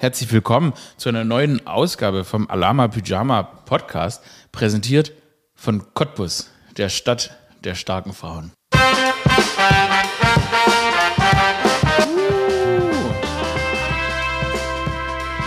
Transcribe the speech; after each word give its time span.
Herzlich 0.00 0.30
willkommen 0.30 0.74
zu 0.96 1.08
einer 1.08 1.24
neuen 1.24 1.66
Ausgabe 1.66 2.22
vom 2.22 2.48
Alama 2.48 2.86
Pyjama 2.86 3.42
Podcast, 3.42 4.22
präsentiert 4.52 5.10
von 5.56 5.92
Cottbus, 5.92 6.52
der 6.76 6.88
Stadt 6.88 7.36
der 7.64 7.74
starken 7.74 8.12
Frauen. 8.12 8.52
Uh. 8.72 8.78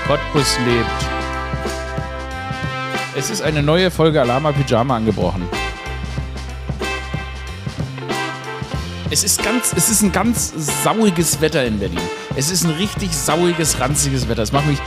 Cottbus 0.06 0.58
lebt. 0.66 0.86
Es 3.16 3.30
ist 3.30 3.42
eine 3.42 3.64
neue 3.64 3.90
Folge 3.90 4.20
Alama 4.20 4.52
Pyjama 4.52 4.98
angebrochen. 4.98 5.48
Es 9.10 9.24
ist 9.24 9.42
ganz, 9.42 9.72
es 9.72 9.88
ist 9.88 10.02
ein 10.02 10.12
ganz 10.12 10.84
sauiges 10.84 11.40
Wetter 11.40 11.64
in 11.64 11.80
Berlin. 11.80 12.21
Es 12.36 12.50
ist 12.50 12.64
ein 12.64 12.72
richtig 12.72 13.16
sauiges, 13.16 13.80
ranziges 13.80 14.30
Wetter. 14.30 14.44
Es 14.44 14.52
macht 14.52 14.68
mich. 14.68 14.80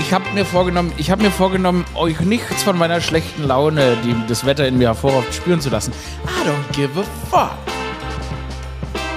Ich 0.00 0.12
habe 0.12 0.24
mir 0.32 0.44
vorgenommen, 0.44 0.92
ich 0.96 1.10
habe 1.10 1.22
mir 1.22 1.30
vorgenommen, 1.30 1.84
euch 1.94 2.20
nichts 2.20 2.62
von 2.62 2.78
meiner 2.78 3.00
schlechten 3.00 3.42
Laune, 3.42 3.96
die 4.04 4.14
das 4.28 4.46
Wetter 4.46 4.66
in 4.68 4.78
mir 4.78 4.88
hervorruft, 4.88 5.34
spüren 5.34 5.60
zu 5.60 5.70
lassen. 5.70 5.92
I 6.24 6.48
don't 6.48 6.76
give 6.76 7.00
a 7.00 7.04
fuck. 7.28 7.58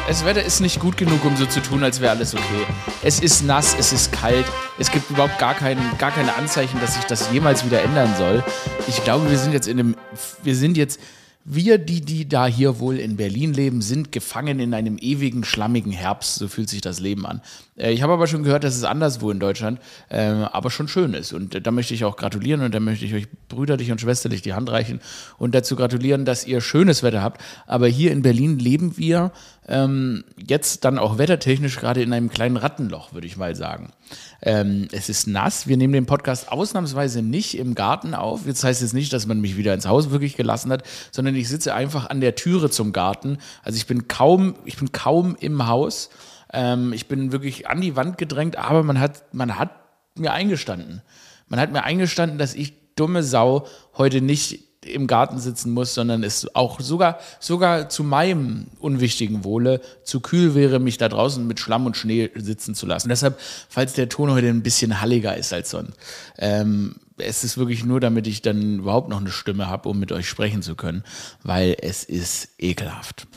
Das 0.07 0.25
Wetter 0.25 0.44
ist 0.44 0.59
nicht 0.59 0.80
gut 0.80 0.97
genug, 0.97 1.23
um 1.23 1.38
so 1.38 1.45
zu 1.45 1.61
tun, 1.61 1.84
als 1.84 2.02
wäre 2.02 2.11
alles 2.11 2.34
okay. 2.34 2.66
Es 3.03 3.20
ist 3.20 3.45
nass, 3.45 3.75
es 3.77 3.94
ist 3.94 4.11
kalt, 4.11 4.45
es 4.80 4.91
gibt 4.91 5.09
überhaupt 5.09 5.38
gar, 5.38 5.53
kein, 5.53 5.77
gar 5.99 6.11
keine 6.11 6.35
Anzeichen, 6.35 6.81
dass 6.81 6.95
sich 6.95 7.05
das 7.05 7.31
jemals 7.31 7.63
wieder 7.63 7.81
ändern 7.81 8.13
soll. 8.17 8.44
Ich 8.88 9.03
glaube, 9.03 9.30
wir 9.30 9.38
sind 9.38 9.53
jetzt 9.53 9.67
in 9.67 9.80
einem, 9.80 9.95
wir 10.44 10.55
sind 10.55 10.75
jetzt 10.75 10.99
wir, 11.44 11.77
die, 11.80 12.02
die 12.02 12.30
da 12.30 12.45
hier 12.45 12.80
wohl 12.80 12.98
in 12.98 13.18
Berlin 13.18 13.54
leben, 13.54 13.81
sind 13.81 14.12
gefangen 14.12 14.59
in 14.59 14.73
einem 14.73 14.98
ewigen, 15.00 15.44
schlammigen 15.44 15.91
Herbst. 15.91 16.36
So 16.36 16.48
fühlt 16.48 16.70
sich 16.70 16.81
das 16.81 17.00
Leben 17.00 17.26
an. 17.26 17.41
Äh, 17.76 17.91
ich 17.91 18.04
habe 18.04 18.14
aber 18.14 18.27
schon 18.27 18.44
gehört, 18.44 18.64
dass 18.64 18.76
es 18.76 18.84
anderswo 18.84 19.31
in 19.31 19.40
Deutschland 19.40 19.80
äh, 20.09 20.22
aber 20.22 20.70
schon 20.70 20.88
schön 20.88 21.14
ist. 21.14 21.34
Und 21.34 21.55
äh, 21.55 21.62
da 21.62 21.72
möchte 21.72 21.94
ich 21.94 22.05
auch 22.05 22.16
gratulieren 22.16 22.62
und 22.62 22.76
da 22.76 22.80
möchte 22.80 23.05
ich 23.05 23.14
euch 23.14 23.28
brüderlich 23.50 23.92
und 23.92 24.00
schwesterlich 24.00 24.42
die 24.42 24.53
Hand 24.53 24.70
reichen 24.70 25.02
und 25.38 25.56
dazu 25.56 25.75
gratulieren, 25.75 26.25
dass 26.25 26.45
ihr 26.45 26.61
schönes 26.61 27.02
Wetter 27.02 27.23
habt. 27.23 27.42
Aber 27.66 27.88
hier 27.88 28.11
in 28.11 28.22
Berlin 28.22 28.59
leben 28.59 28.98
wir 28.98 29.31
ähm, 29.67 30.23
jetzt 30.36 30.86
dann 30.86 30.98
auch 30.98 31.17
wettertechnisch 31.17 31.78
gerade 31.78 32.02
in 32.02 32.14
einem 32.14 32.30
kleinen 32.30 32.58
Rattenloch, 32.58 33.14
würde 33.14 33.28
ich 33.28 33.38
mal 33.38 33.56
sagen. 33.56 33.92
Ähm, 34.42 34.88
es 34.92 35.08
ist 35.08 35.28
nass. 35.28 35.67
Wir 35.67 35.78
nehmen 35.78 35.94
den 35.94 36.08
Podcast 36.08 36.52
ausnahmsweise 36.52 37.22
nicht 37.22 37.58
im 37.58 37.76
Garten 37.76 38.16
auf. 38.16 38.48
Jetzt 38.48 38.64
heißt 38.64 38.82
es 38.82 38.94
nicht, 38.94 39.14
dass 39.14 39.28
man 39.28 39.39
mich 39.39 39.58
wieder 39.58 39.73
ins 39.73 39.88
Haus 39.88 40.09
wirklich 40.09 40.36
gelassen 40.36 40.72
hat, 40.72 40.84
sondern 41.12 41.36
ich 41.36 41.48
sitze 41.48 41.76
einfach 41.76 42.09
an 42.09 42.22
der 42.22 42.36
Türe 42.36 42.70
zum 42.70 42.92
Garten. 42.92 43.38
Also 43.64 43.78
ich 43.78 43.86
bin 43.86 44.08
kaum, 44.08 44.56
ich 44.66 44.78
bin 44.78 44.92
kaum 44.92 45.36
im 45.39 45.67
Haus. 45.67 46.09
Ähm, 46.52 46.92
ich 46.92 47.08
bin 47.08 47.32
wirklich 47.32 47.67
an 47.67 47.82
die 47.82 47.95
Wand 47.95 48.17
gedrängt, 48.17 48.58
aber 48.58 48.82
man 48.84 49.00
hat, 49.00 49.34
man 49.34 49.59
hat 49.59 49.70
mir 50.16 50.34
eingestanden. 50.34 51.02
Man 51.48 51.59
hat 51.59 51.72
mir 51.72 51.84
eingestanden, 51.84 52.39
dass 52.39 52.56
ich 52.56 52.95
dumme 52.95 53.23
Sau 53.23 53.67
heute 53.95 54.22
nicht 54.22 54.70
im 54.85 55.07
Garten 55.07 55.39
sitzen 55.39 55.71
muss, 55.71 55.93
sondern 55.93 56.23
es 56.23 56.55
auch 56.55 56.79
sogar, 56.79 57.19
sogar 57.39 57.89
zu 57.89 58.03
meinem 58.03 58.65
unwichtigen 58.79 59.43
Wohle 59.43 59.81
zu 60.03 60.21
kühl 60.21 60.55
wäre, 60.55 60.79
mich 60.79 60.97
da 60.97 61.07
draußen 61.07 61.45
mit 61.45 61.59
Schlamm 61.59 61.85
und 61.85 61.97
Schnee 61.97 62.31
sitzen 62.35 62.73
zu 62.73 62.85
lassen. 62.87 63.09
Deshalb, 63.09 63.39
falls 63.69 63.93
der 63.93 64.09
Ton 64.09 64.31
heute 64.31 64.47
ein 64.47 64.63
bisschen 64.63 64.99
halliger 64.99 65.37
ist 65.37 65.53
als 65.53 65.69
sonst, 65.69 65.93
ähm, 66.37 66.95
es 67.17 67.43
ist 67.43 67.57
wirklich 67.57 67.85
nur, 67.85 67.99
damit 67.99 68.25
ich 68.25 68.41
dann 68.41 68.79
überhaupt 68.79 69.09
noch 69.09 69.19
eine 69.19 69.29
Stimme 69.29 69.67
habe, 69.67 69.89
um 69.89 69.99
mit 69.99 70.11
euch 70.11 70.27
sprechen 70.27 70.63
zu 70.63 70.75
können, 70.75 71.03
weil 71.43 71.77
es 71.79 72.03
ist 72.03 72.49
ekelhaft 72.57 73.27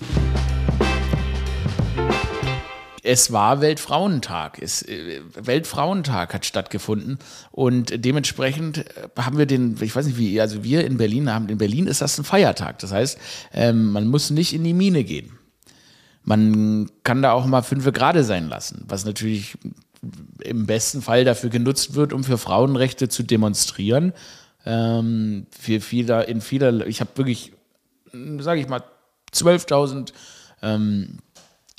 es 3.05 3.33
war 3.33 3.61
Weltfrauentag. 3.61 4.61
Es, 4.61 4.83
äh, 4.83 5.21
Weltfrauentag 5.35 6.33
hat 6.33 6.47
stattgefunden 6.47 7.19
und 7.53 8.05
dementsprechend 8.05 8.79
äh, 8.79 9.09
haben 9.19 9.37
wir 9.37 9.47
den, 9.47 9.77
ich 9.81 9.95
weiß 9.95 10.07
nicht 10.07 10.19
wie, 10.19 10.41
also 10.41 10.65
wir 10.65 10.85
in 10.87 10.97
Berlin 10.97 11.33
haben, 11.33 11.49
in 11.49 11.59
Berlin 11.59 11.87
ist 11.87 12.01
das 12.01 12.19
ein 12.19 12.25
Feiertag. 12.25 12.79
Das 12.79 12.93
heißt, 12.93 13.19
ähm, 13.53 13.93
man 13.93 14.09
muss 14.09 14.31
nicht 14.31 14.55
in 14.55 14.65
die 14.65 14.73
Mine 14.73 15.05
gehen. 15.05 15.39
Man 16.23 16.91
kann 17.03 17.21
da 17.21 17.33
auch 17.33 17.45
mal 17.45 17.63
fünf 17.63 17.85
Grade 17.93 18.25
sein 18.25 18.49
lassen, 18.49 18.85
was 18.89 19.05
natürlich 19.05 19.59
im 20.43 20.65
besten 20.65 21.03
Fall 21.03 21.25
dafür 21.25 21.51
genutzt 21.51 21.95
wird, 21.95 22.15
um 22.15 22.25
für 22.25 22.39
Frauenrechte 22.39 23.11
zu 23.11 23.23
demonstrieren. 23.23 24.15
Ähm, 24.65 25.47
für 25.51 25.83
vieler, 25.83 26.27
in 26.27 26.41
vieler, 26.41 26.87
ich 26.87 27.01
habe 27.01 27.11
wirklich, 27.17 27.53
sage 28.39 28.61
ich 28.61 28.69
mal, 28.69 28.83
12.000 29.35 30.13
ähm, 30.63 31.19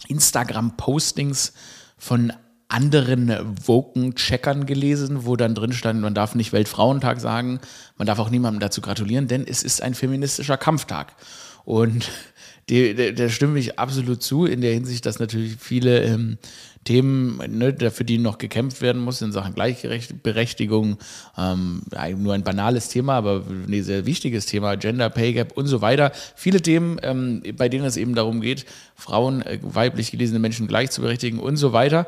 Instagram-Postings 0.07 1.53
von 1.97 2.33
anderen 2.67 3.31
Woken-Checkern 3.67 4.66
gelesen, 4.66 5.25
wo 5.25 5.35
dann 5.35 5.55
drin 5.55 5.71
stand, 5.71 6.01
man 6.01 6.16
darf 6.16 6.35
nicht 6.35 6.51
Weltfrauentag 6.51 7.19
sagen, 7.19 7.59
man 7.97 8.07
darf 8.07 8.19
auch 8.19 8.29
niemandem 8.29 8.59
dazu 8.59 8.81
gratulieren, 8.81 9.27
denn 9.27 9.45
es 9.47 9.63
ist 9.63 9.81
ein 9.81 9.93
feministischer 9.93 10.57
Kampftag. 10.57 11.16
Und 11.63 12.09
der 12.69 13.29
stimme 13.29 13.59
ich 13.59 13.77
absolut 13.77 14.23
zu, 14.23 14.45
in 14.45 14.61
der 14.61 14.73
Hinsicht, 14.73 15.05
dass 15.05 15.19
natürlich 15.19 15.57
viele 15.59 16.03
ähm, 16.03 16.37
Themen, 16.85 17.38
ne, 17.50 17.75
für 17.91 18.06
die 18.06 18.18
noch 18.18 18.38
gekämpft 18.38 18.81
werden 18.81 19.01
muss 19.01 19.22
in 19.22 19.31
Sachen 19.31 19.53
Gleichberechtigung, 19.53 20.97
ähm, 21.38 21.81
nur 22.18 22.34
ein 22.34 22.44
banales 22.44 22.88
Thema, 22.90 23.16
aber 23.16 23.44
ein 23.47 23.84
sehr 23.84 24.06
wichtiges 24.06 24.46
Thema, 24.46 24.75
Gender 24.78 25.09
Pay 25.09 25.34
Gap 25.34 25.57
und 25.57 25.68
so 25.68 25.81
weiter. 25.81 26.12
Viele 26.35 26.62
Themen, 26.62 26.97
ähm, 27.01 27.44
bei 27.57 27.68
denen 27.68 27.85
es 27.85 27.97
eben 27.97 28.16
darum 28.16 28.40
geht, 28.40 28.66
Frauen, 28.96 29.41
äh, 29.41 29.59
weiblich 29.62 30.12
gelesene 30.12 30.40
Menschen 30.40 30.68
gleich 30.68 30.91
zu 30.91 31.01
berechtigen 31.01 31.40
und 31.40 31.57
so 31.57 31.73
weiter. 31.73 32.07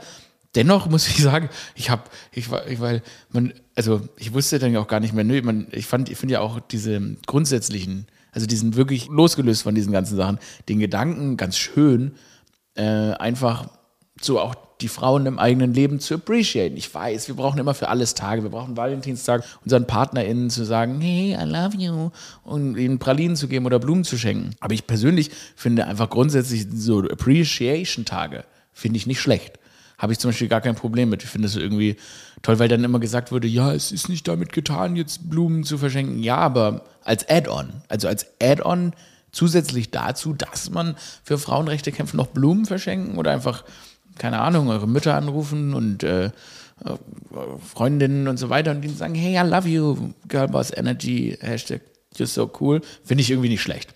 Dennoch 0.55 0.87
muss 0.87 1.07
ich 1.07 1.17
sagen, 1.17 1.49
ich 1.75 1.89
habe, 1.89 2.03
ich 2.31 2.49
war, 2.49 2.65
ich, 2.67 2.79
weil 2.79 3.01
man, 3.31 3.53
also 3.75 4.01
ich 4.17 4.33
wusste 4.33 4.59
dann 4.59 4.75
auch 4.77 4.87
gar 4.87 4.99
nicht 4.99 5.13
mehr, 5.13 5.23
nö, 5.23 5.41
man, 5.41 5.67
ich 5.71 5.87
fand, 5.87 6.09
ich 6.09 6.17
finde 6.17 6.35
ja 6.35 6.39
auch 6.39 6.59
diese 6.59 7.01
grundsätzlichen 7.25 8.07
also 8.37 8.45
die 8.45 8.55
sind 8.55 8.75
wirklich 8.75 9.07
losgelöst 9.07 9.63
von 9.63 9.73
diesen 9.73 9.91
ganzen 9.91 10.15
Sachen. 10.15 10.37
Den 10.69 10.77
Gedanken, 10.77 11.37
ganz 11.37 11.57
schön, 11.57 12.11
äh, 12.75 12.83
einfach 12.83 13.67
so 14.21 14.39
auch 14.39 14.55
die 14.81 14.87
Frauen 14.87 15.25
im 15.25 15.39
eigenen 15.39 15.73
Leben 15.73 15.99
zu 15.99 16.15
appreciaten. 16.15 16.77
Ich 16.77 16.93
weiß, 16.93 17.27
wir 17.27 17.35
brauchen 17.35 17.59
immer 17.59 17.73
für 17.73 17.89
alles 17.89 18.13
Tage. 18.13 18.43
Wir 18.43 18.51
brauchen 18.51 18.77
Valentinstag, 18.77 19.43
unseren 19.63 19.87
PartnerInnen 19.87 20.49
zu 20.49 20.65
sagen, 20.65 21.01
hey, 21.01 21.35
I 21.39 21.45
love 21.45 21.75
you 21.77 22.11
und 22.43 22.77
ihnen 22.77 22.99
Pralinen 22.99 23.35
zu 23.35 23.47
geben 23.47 23.65
oder 23.65 23.79
Blumen 23.79 24.03
zu 24.03 24.17
schenken. 24.17 24.51
Aber 24.59 24.73
ich 24.73 24.85
persönlich 24.85 25.31
finde 25.55 25.87
einfach 25.87 26.09
grundsätzlich 26.09 26.67
so 26.71 26.99
Appreciation-Tage 26.99 28.45
finde 28.71 28.97
ich 28.97 29.07
nicht 29.07 29.19
schlecht 29.19 29.59
habe 29.97 30.13
ich 30.13 30.19
zum 30.19 30.29
Beispiel 30.29 30.47
gar 30.47 30.61
kein 30.61 30.75
Problem 30.75 31.09
mit. 31.09 31.23
Ich 31.23 31.29
finde 31.29 31.47
es 31.47 31.55
irgendwie 31.55 31.97
toll, 32.41 32.59
weil 32.59 32.67
dann 32.67 32.83
immer 32.83 32.99
gesagt 32.99 33.31
wurde, 33.31 33.47
ja, 33.47 33.73
es 33.73 33.91
ist 33.91 34.09
nicht 34.09 34.27
damit 34.27 34.53
getan, 34.53 34.95
jetzt 34.95 35.29
Blumen 35.29 35.63
zu 35.63 35.77
verschenken. 35.77 36.21
Ja, 36.21 36.37
aber 36.37 36.83
als 37.03 37.27
Add-on, 37.27 37.81
also 37.89 38.07
als 38.07 38.27
Add-on 38.41 38.93
zusätzlich 39.31 39.91
dazu, 39.91 40.33
dass 40.33 40.69
man 40.69 40.95
für 41.23 41.37
Frauenrechte 41.37 41.91
kämpft, 41.91 42.13
noch 42.13 42.27
Blumen 42.27 42.65
verschenken 42.65 43.17
oder 43.17 43.31
einfach, 43.31 43.63
keine 44.17 44.39
Ahnung, 44.39 44.69
eure 44.69 44.87
Mütter 44.87 45.15
anrufen 45.15 45.73
und 45.73 46.03
äh, 46.03 46.25
äh 46.25 46.31
Freundinnen 47.73 48.27
und 48.27 48.37
so 48.37 48.49
weiter 48.49 48.71
und 48.71 48.83
ihnen 48.83 48.95
sagen, 48.95 49.15
hey, 49.15 49.35
I 49.35 49.49
love 49.49 49.67
you, 49.67 50.13
Girlboss 50.27 50.71
Energy, 50.75 51.37
Hashtag, 51.39 51.81
you're 52.15 52.25
so 52.25 52.51
cool, 52.59 52.81
finde 53.03 53.21
ich 53.21 53.31
irgendwie 53.31 53.49
nicht 53.49 53.61
schlecht. 53.61 53.93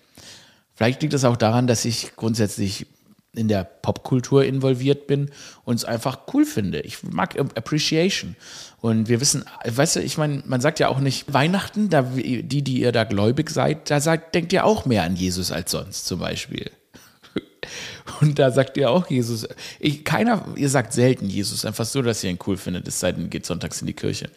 Vielleicht 0.74 1.02
liegt 1.02 1.14
es 1.14 1.24
auch 1.24 1.36
daran, 1.36 1.66
dass 1.66 1.84
ich 1.84 2.16
grundsätzlich 2.16 2.86
in 3.34 3.48
der 3.48 3.64
Popkultur 3.64 4.44
involviert 4.44 5.06
bin 5.06 5.30
und 5.64 5.76
es 5.76 5.84
einfach 5.84 6.20
cool 6.34 6.44
finde. 6.44 6.80
Ich 6.80 7.02
mag 7.02 7.38
Appreciation. 7.38 8.36
Und 8.80 9.08
wir 9.08 9.20
wissen, 9.20 9.44
weißt 9.64 9.96
du, 9.96 10.00
ich 10.00 10.18
meine, 10.18 10.42
man 10.46 10.60
sagt 10.60 10.80
ja 10.80 10.88
auch 10.88 10.98
nicht 10.98 11.32
Weihnachten, 11.32 11.88
da, 11.88 12.02
die, 12.02 12.62
die 12.62 12.80
ihr 12.80 12.92
da 12.92 13.04
gläubig 13.04 13.48
seid, 13.50 13.90
da 13.90 14.00
sagt, 14.00 14.34
denkt 14.34 14.52
ihr 14.52 14.64
auch 14.66 14.84
mehr 14.84 15.04
an 15.04 15.16
Jesus 15.16 15.50
als 15.50 15.70
sonst 15.70 16.06
zum 16.06 16.18
Beispiel. 16.18 16.70
Und 18.20 18.38
da 18.38 18.50
sagt 18.50 18.76
ihr 18.76 18.90
auch 18.90 19.08
Jesus. 19.08 19.46
Ich, 19.78 20.04
keiner, 20.04 20.44
ihr 20.56 20.68
sagt 20.68 20.92
selten 20.92 21.28
Jesus, 21.28 21.64
einfach 21.64 21.84
so, 21.84 22.02
dass 22.02 22.22
ihr 22.24 22.30
ihn 22.30 22.38
cool 22.46 22.56
findet, 22.56 22.88
es 22.88 23.00
sei 23.00 23.12
denn, 23.12 23.30
geht 23.30 23.46
sonntags 23.46 23.80
in 23.80 23.86
die 23.86 23.92
Kirche. 23.92 24.30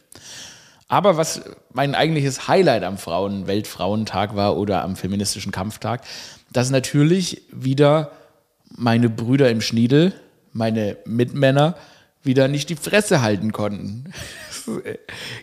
Aber 0.87 1.17
was 1.17 1.41
mein 1.73 1.95
eigentliches 1.95 2.47
Highlight 2.47 2.83
am 2.83 2.97
Frauen 2.97 3.47
Weltfrauentag 3.47 4.35
war 4.35 4.55
oder 4.55 4.83
am 4.83 4.95
feministischen 4.95 5.51
Kampftag, 5.51 6.01
dass 6.51 6.69
natürlich 6.69 7.41
wieder 7.51 8.11
meine 8.69 9.09
Brüder 9.09 9.49
im 9.49 9.61
Schniedel, 9.61 10.13
meine 10.53 10.97
Mitmänner, 11.05 11.75
wieder 12.23 12.47
nicht 12.47 12.69
die 12.69 12.75
Fresse 12.75 13.21
halten 13.21 13.51
konnten. 13.51 14.13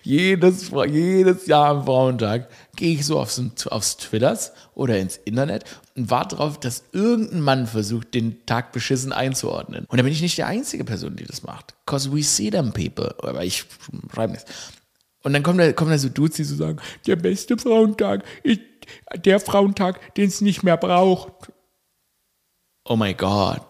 Jedes, 0.02 0.70
jedes 0.70 1.46
Jahr 1.46 1.70
am 1.70 1.84
Frauentag 1.84 2.48
gehe 2.76 2.94
ich 2.94 3.06
so 3.06 3.19
aufs, 3.19 3.40
aufs 3.66 3.96
Twitters 3.96 4.52
oder 4.74 4.98
ins 4.98 5.16
Internet 5.19 5.64
und 5.96 6.10
warte 6.10 6.36
darauf, 6.36 6.58
dass 6.58 6.84
irgendein 6.92 7.40
Mann 7.40 7.66
versucht, 7.66 8.14
den 8.14 8.44
Tag 8.46 8.72
beschissen 8.72 9.12
einzuordnen. 9.12 9.86
Und 9.88 9.98
da 9.98 10.02
bin 10.02 10.12
ich 10.12 10.22
nicht 10.22 10.36
die 10.36 10.44
einzige 10.44 10.84
Person, 10.84 11.16
die 11.16 11.24
das 11.24 11.42
macht. 11.42 11.74
Cause 11.86 12.12
we 12.12 12.22
see 12.22 12.50
them 12.50 12.72
people. 12.72 13.14
Aber 13.22 13.44
ich 13.44 13.64
schreibe 14.12 14.32
nichts. 14.32 14.50
Und 15.22 15.32
dann 15.32 15.42
kommen 15.42 15.58
da, 15.58 15.72
kommen 15.72 15.90
da 15.90 15.98
so 15.98 16.08
Dudes, 16.08 16.36
die 16.36 16.44
so 16.44 16.56
sagen, 16.56 16.78
der 17.06 17.16
beste 17.16 17.56
Frauentag, 17.56 18.24
ich, 18.42 18.60
der 19.24 19.38
Frauentag, 19.38 20.14
den 20.14 20.28
es 20.28 20.40
nicht 20.40 20.62
mehr 20.62 20.76
braucht 20.76 21.52
oh 22.84 22.96
my 22.96 23.12
God, 23.12 23.62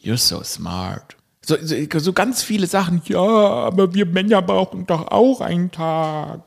you're 0.00 0.16
so 0.16 0.42
smart. 0.42 1.17
So, 1.48 1.56
so, 1.62 1.76
so 1.98 2.12
ganz 2.12 2.42
viele 2.42 2.66
Sachen, 2.66 3.00
ja, 3.06 3.18
aber 3.18 3.94
wir 3.94 4.04
Männer 4.04 4.42
brauchen 4.42 4.84
doch 4.84 5.08
auch 5.10 5.40
einen 5.40 5.70
Tag. 5.70 6.42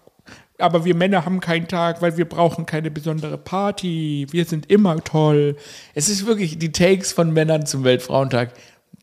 Aber 0.59 0.85
wir 0.85 0.93
Männer 0.93 1.25
haben 1.25 1.39
keinen 1.39 1.67
Tag, 1.67 2.03
weil 2.03 2.17
wir 2.17 2.29
brauchen 2.29 2.67
keine 2.67 2.91
besondere 2.91 3.39
Party. 3.39 4.27
Wir 4.29 4.45
sind 4.45 4.69
immer 4.69 5.03
toll. 5.03 5.57
Es 5.95 6.07
ist 6.07 6.27
wirklich 6.27 6.59
die 6.59 6.71
Takes 6.71 7.13
von 7.13 7.33
Männern 7.33 7.65
zum 7.65 7.83
Weltfrauentag 7.83 8.53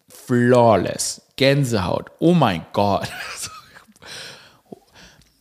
flawless. 0.07 1.23
Gänsehaut. 1.35 2.13
Oh 2.21 2.33
mein 2.33 2.65
Gott. 2.73 3.11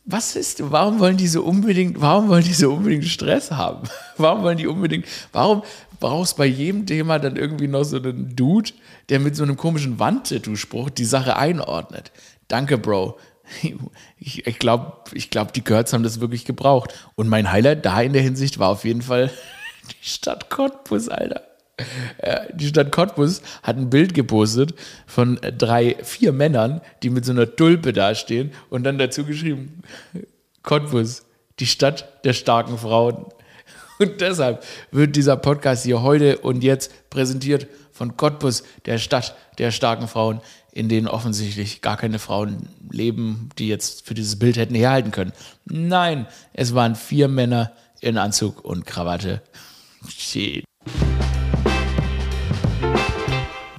Was 0.06 0.34
ist, 0.34 0.72
warum 0.72 0.98
wollen 0.98 1.18
die 1.18 1.28
so 1.28 1.44
unbedingt, 1.44 2.00
warum 2.00 2.30
wollen 2.30 2.42
die 2.42 2.54
so 2.54 2.72
unbedingt 2.72 3.04
Stress 3.04 3.52
haben? 3.52 3.86
Warum 4.16 4.42
wollen 4.42 4.56
die 4.56 4.66
unbedingt, 4.66 5.06
warum 5.32 5.62
brauchst 6.00 6.36
bei 6.36 6.46
jedem 6.46 6.86
Thema 6.86 7.18
dann 7.18 7.36
irgendwie 7.36 7.68
noch 7.68 7.84
so 7.84 7.96
einen 7.96 8.34
Dude, 8.34 8.70
der 9.08 9.20
mit 9.20 9.36
so 9.36 9.42
einem 9.42 9.56
komischen 9.56 9.98
Wandtattoo-Spruch 9.98 10.90
die 10.90 11.04
Sache 11.04 11.36
einordnet? 11.36 12.12
Danke, 12.48 12.78
Bro. 12.78 13.18
Ich, 14.18 14.46
ich 14.46 14.58
glaube, 14.58 14.92
ich 15.14 15.30
glaub, 15.30 15.54
die 15.54 15.64
Girls 15.64 15.92
haben 15.92 16.02
das 16.02 16.20
wirklich 16.20 16.44
gebraucht. 16.44 16.92
Und 17.14 17.28
mein 17.28 17.50
Highlight 17.50 17.86
da 17.86 18.00
in 18.02 18.12
der 18.12 18.20
Hinsicht 18.20 18.58
war 18.58 18.68
auf 18.68 18.84
jeden 18.84 19.00
Fall 19.00 19.30
die 20.02 20.08
Stadt 20.08 20.50
Cottbus, 20.50 21.08
Alter. 21.08 21.42
Äh, 22.18 22.52
die 22.54 22.68
Stadt 22.68 22.92
Cottbus 22.92 23.42
hat 23.62 23.76
ein 23.76 23.88
Bild 23.88 24.12
gepostet 24.12 24.74
von 25.06 25.38
drei, 25.56 25.96
vier 26.02 26.32
Männern, 26.32 26.80
die 27.02 27.10
mit 27.10 27.24
so 27.24 27.32
einer 27.32 27.54
Tulpe 27.54 27.92
dastehen 27.92 28.52
und 28.68 28.84
dann 28.84 28.98
dazu 28.98 29.24
geschrieben, 29.24 29.82
Cottbus, 30.62 31.24
die 31.60 31.66
Stadt 31.66 32.24
der 32.24 32.32
starken 32.32 32.78
Frauen. 32.78 33.26
Und 33.98 34.20
deshalb 34.20 34.64
wird 34.90 35.16
dieser 35.16 35.36
Podcast 35.36 35.84
hier 35.84 36.02
heute 36.02 36.38
und 36.38 36.62
jetzt 36.62 37.10
präsentiert 37.10 37.66
von 37.92 38.16
Cottbus, 38.16 38.62
der 38.86 38.98
Stadt 38.98 39.34
der 39.58 39.72
starken 39.72 40.06
Frauen, 40.06 40.40
in 40.72 40.88
denen 40.88 41.08
offensichtlich 41.08 41.82
gar 41.82 41.96
keine 41.96 42.18
Frauen 42.18 42.68
leben, 42.90 43.48
die 43.58 43.68
jetzt 43.68 44.06
für 44.06 44.14
dieses 44.14 44.38
Bild 44.38 44.56
hätten 44.56 44.74
herhalten 44.74 45.10
können. 45.10 45.32
Nein, 45.64 46.26
es 46.52 46.74
waren 46.74 46.94
vier 46.94 47.26
Männer 47.26 47.72
in 48.00 48.16
Anzug 48.16 48.64
und 48.64 48.86
Krawatte. 48.86 49.42
Shit. 50.08 50.64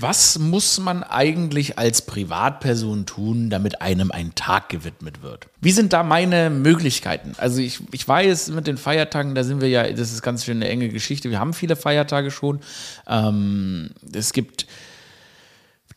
Was 0.02 0.40
muss 0.40 0.80
man 0.80 1.04
eigentlich 1.04 1.78
als 1.78 2.06
Privatperson 2.06 3.06
tun, 3.06 3.50
damit 3.50 3.82
einem 3.82 4.12
ein 4.12 4.34
Tag 4.34 4.70
gewidmet 4.70 5.22
wird? 5.22 5.48
Wie 5.60 5.74
sind 5.74 5.92
da 5.92 6.04
meine 6.04 6.50
Möglichkeiten? 6.50 7.34
Also 7.38 7.60
ich, 7.60 7.82
ich 7.92 8.08
weiß, 8.08 8.48
mit 8.52 8.66
den 8.66 8.78
Feiertagen, 8.78 9.36
da 9.36 9.44
sind 9.44 9.60
wir 9.60 9.68
ja, 9.68 9.92
das 9.92 10.14
ist 10.14 10.22
ganz 10.22 10.46
schön 10.46 10.60
eine 10.60 10.70
enge 10.70 10.88
Geschichte. 10.88 11.30
Wir 11.30 11.42
haben 11.42 11.54
viele 11.54 11.76
Feiertage 11.76 12.32
schon. 12.32 12.62
Ähm, 13.08 13.90
es 14.14 14.32
gibt 14.32 14.68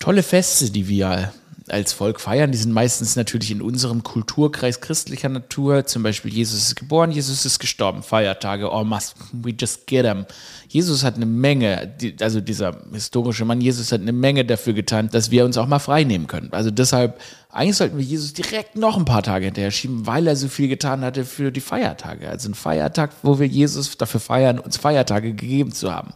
tolle 0.01 0.25
Feste, 0.25 0.73
die 0.73 0.89
wir 0.89 1.33
als 1.73 1.93
Volk 1.93 2.21
feiern. 2.21 2.53
Die 2.53 2.59
sind 2.59 2.73
meistens 2.73 3.17
natürlich 3.17 3.51
in 3.51 3.63
unserem 3.63 4.03
Kulturkreis 4.03 4.81
christlicher 4.81 5.29
Natur. 5.29 5.87
Zum 5.87 6.03
Beispiel 6.03 6.33
Jesus 6.33 6.61
ist 6.61 6.77
geboren, 6.77 7.11
Jesus 7.11 7.45
ist 7.45 7.59
gestorben. 7.59 8.03
Feiertage, 8.03 8.71
oh 8.71 8.85
must 8.85 9.15
we 9.33 9.51
just 9.59 9.87
get 9.87 10.05
them. 10.05 10.27
Jesus 10.69 11.05
hat 11.05 11.17
eine 11.17 11.27
Menge, 11.27 11.95
also 12.21 12.41
dieser 12.41 12.77
historische 12.93 13.45
Mann, 13.45 13.61
Jesus 13.61 13.93
hat 13.93 14.01
eine 14.01 14.13
Menge 14.13 14.45
dafür 14.45 14.73
getan, 14.73 15.09
dass 15.11 15.31
wir 15.31 15.45
uns 15.45 15.59
auch 15.59 15.67
mal 15.67 15.79
frei 15.79 16.05
nehmen 16.05 16.27
können. 16.27 16.49
Also 16.53 16.71
deshalb, 16.71 17.21
eigentlich 17.51 17.77
sollten 17.77 17.99
wir 17.99 18.05
Jesus 18.05 18.33
direkt 18.33 18.77
noch 18.77 18.97
ein 18.97 19.05
paar 19.05 19.23
Tage 19.23 19.47
hinterher 19.47 19.71
schieben, 19.71 20.07
weil 20.07 20.27
er 20.27 20.37
so 20.37 20.49
viel 20.49 20.69
getan 20.69 21.03
hatte 21.03 21.25
für 21.25 21.53
die 21.53 21.61
Feiertage. 21.61 22.29
Also 22.29 22.51
ein 22.51 22.55
Feiertag, 22.55 23.11
wo 23.23 23.39
wir 23.39 23.47
Jesus 23.47 23.97
dafür 23.97 24.21
feiern, 24.21 24.59
uns 24.59 24.77
Feiertage 24.77 25.35
gegeben 25.35 25.73
zu 25.73 25.93
haben. 25.93 26.15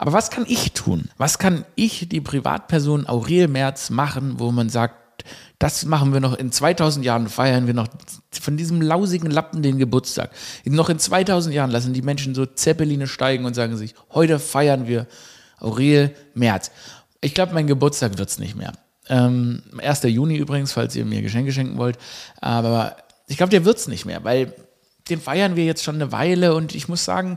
Aber 0.00 0.14
was 0.14 0.30
kann 0.30 0.46
ich 0.48 0.72
tun? 0.72 1.10
Was 1.18 1.38
kann 1.38 1.66
ich, 1.74 2.08
die 2.08 2.22
Privatperson 2.22 3.06
Aurel 3.06 3.48
Merz, 3.48 3.90
machen, 3.90 4.38
wo 4.38 4.50
man 4.50 4.70
sagt, 4.70 5.26
das 5.58 5.84
machen 5.84 6.14
wir 6.14 6.20
noch 6.20 6.32
in 6.32 6.50
2000 6.50 7.04
Jahren, 7.04 7.28
feiern 7.28 7.66
wir 7.66 7.74
noch 7.74 7.86
von 8.32 8.56
diesem 8.56 8.80
lausigen 8.80 9.30
Lappen 9.30 9.60
den 9.60 9.76
Geburtstag. 9.76 10.30
Noch 10.64 10.88
in 10.88 10.98
2000 10.98 11.54
Jahren 11.54 11.70
lassen 11.70 11.92
die 11.92 12.00
Menschen 12.00 12.34
so 12.34 12.46
Zeppeline 12.46 13.06
steigen 13.06 13.44
und 13.44 13.52
sagen 13.52 13.76
sich, 13.76 13.94
heute 14.10 14.38
feiern 14.38 14.86
wir 14.86 15.06
Aurel 15.58 16.14
Merz. 16.32 16.70
Ich 17.20 17.34
glaube, 17.34 17.52
mein 17.52 17.66
Geburtstag 17.66 18.16
wird 18.16 18.30
es 18.30 18.38
nicht 18.38 18.56
mehr. 18.56 18.72
Ähm, 19.10 19.60
1. 19.82 20.04
Juni 20.04 20.36
übrigens, 20.36 20.72
falls 20.72 20.96
ihr 20.96 21.04
mir 21.04 21.20
Geschenke 21.20 21.52
schenken 21.52 21.76
wollt. 21.76 21.98
Aber 22.40 22.96
ich 23.26 23.36
glaube, 23.36 23.50
der 23.50 23.66
wird 23.66 23.76
es 23.76 23.86
nicht 23.86 24.06
mehr, 24.06 24.24
weil 24.24 24.54
den 25.10 25.20
feiern 25.20 25.56
wir 25.56 25.66
jetzt 25.66 25.84
schon 25.84 25.96
eine 25.96 26.10
Weile 26.10 26.54
und 26.54 26.74
ich 26.74 26.88
muss 26.88 27.04
sagen, 27.04 27.36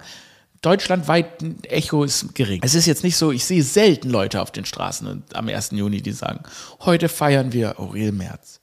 deutschlandweit 0.64 1.44
Echo 1.64 2.04
ist 2.04 2.34
gering. 2.34 2.62
Es 2.64 2.74
ist 2.74 2.88
jetzt 2.88 3.04
nicht 3.04 3.18
so, 3.18 3.32
ich 3.32 3.46
sehe 3.46 3.62
selten 3.62 4.10
Leute 4.10 4.42
auf 4.42 4.52
den 4.52 4.66
Straßen 4.66 5.24
am 5.34 5.48
1. 5.48 5.72
Juni, 5.72 6.02
die 6.02 6.12
sagen, 6.12 6.44
heute 6.80 7.10
feiern 7.10 7.54
wir 7.54 7.80
Aurel 7.80 8.12
Merz. 8.12 8.62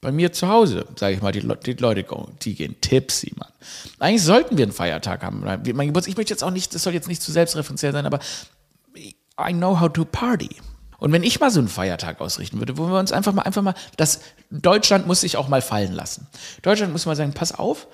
Bei 0.00 0.12
mir 0.12 0.32
zu 0.32 0.48
Hause, 0.48 0.86
sage 0.96 1.16
ich 1.16 1.22
mal, 1.22 1.32
die, 1.32 1.40
die, 1.40 1.72
Leute 1.72 2.06
die 2.42 2.54
gehen 2.54 2.80
tipsy, 2.80 3.32
Mann. 3.36 3.50
Eigentlich 3.98 4.22
sollten 4.22 4.56
wir 4.56 4.64
einen 4.64 4.72
Feiertag 4.72 5.22
haben. 5.24 5.40
Mein 5.40 5.88
Geburtstag, 5.88 6.10
ich 6.10 6.16
möchte 6.16 6.32
jetzt 6.32 6.44
auch 6.44 6.50
nicht, 6.50 6.74
das 6.74 6.84
soll 6.84 6.94
jetzt 6.94 7.08
nicht 7.08 7.22
zu 7.22 7.32
selbstreferenziell 7.32 7.92
sein, 7.92 8.06
aber 8.06 8.20
I 8.94 9.52
know 9.52 9.80
how 9.80 9.92
to 9.92 10.04
party. 10.04 10.50
Und 10.98 11.12
wenn 11.12 11.22
ich 11.22 11.40
mal 11.40 11.50
so 11.50 11.58
einen 11.58 11.68
Feiertag 11.68 12.20
ausrichten 12.20 12.58
würde, 12.58 12.78
wo 12.78 12.86
wir 12.86 12.98
uns 12.98 13.12
einfach 13.12 13.32
mal, 13.32 13.42
einfach 13.42 13.62
mal, 13.62 13.74
das 13.96 14.20
Deutschland 14.50 15.06
muss 15.06 15.22
sich 15.22 15.36
auch 15.36 15.48
mal 15.48 15.60
fallen 15.60 15.92
lassen. 15.92 16.26
Deutschland 16.62 16.92
muss 16.92 17.04
mal 17.04 17.16
sagen, 17.16 17.32
pass 17.32 17.52
auf, 17.52 17.86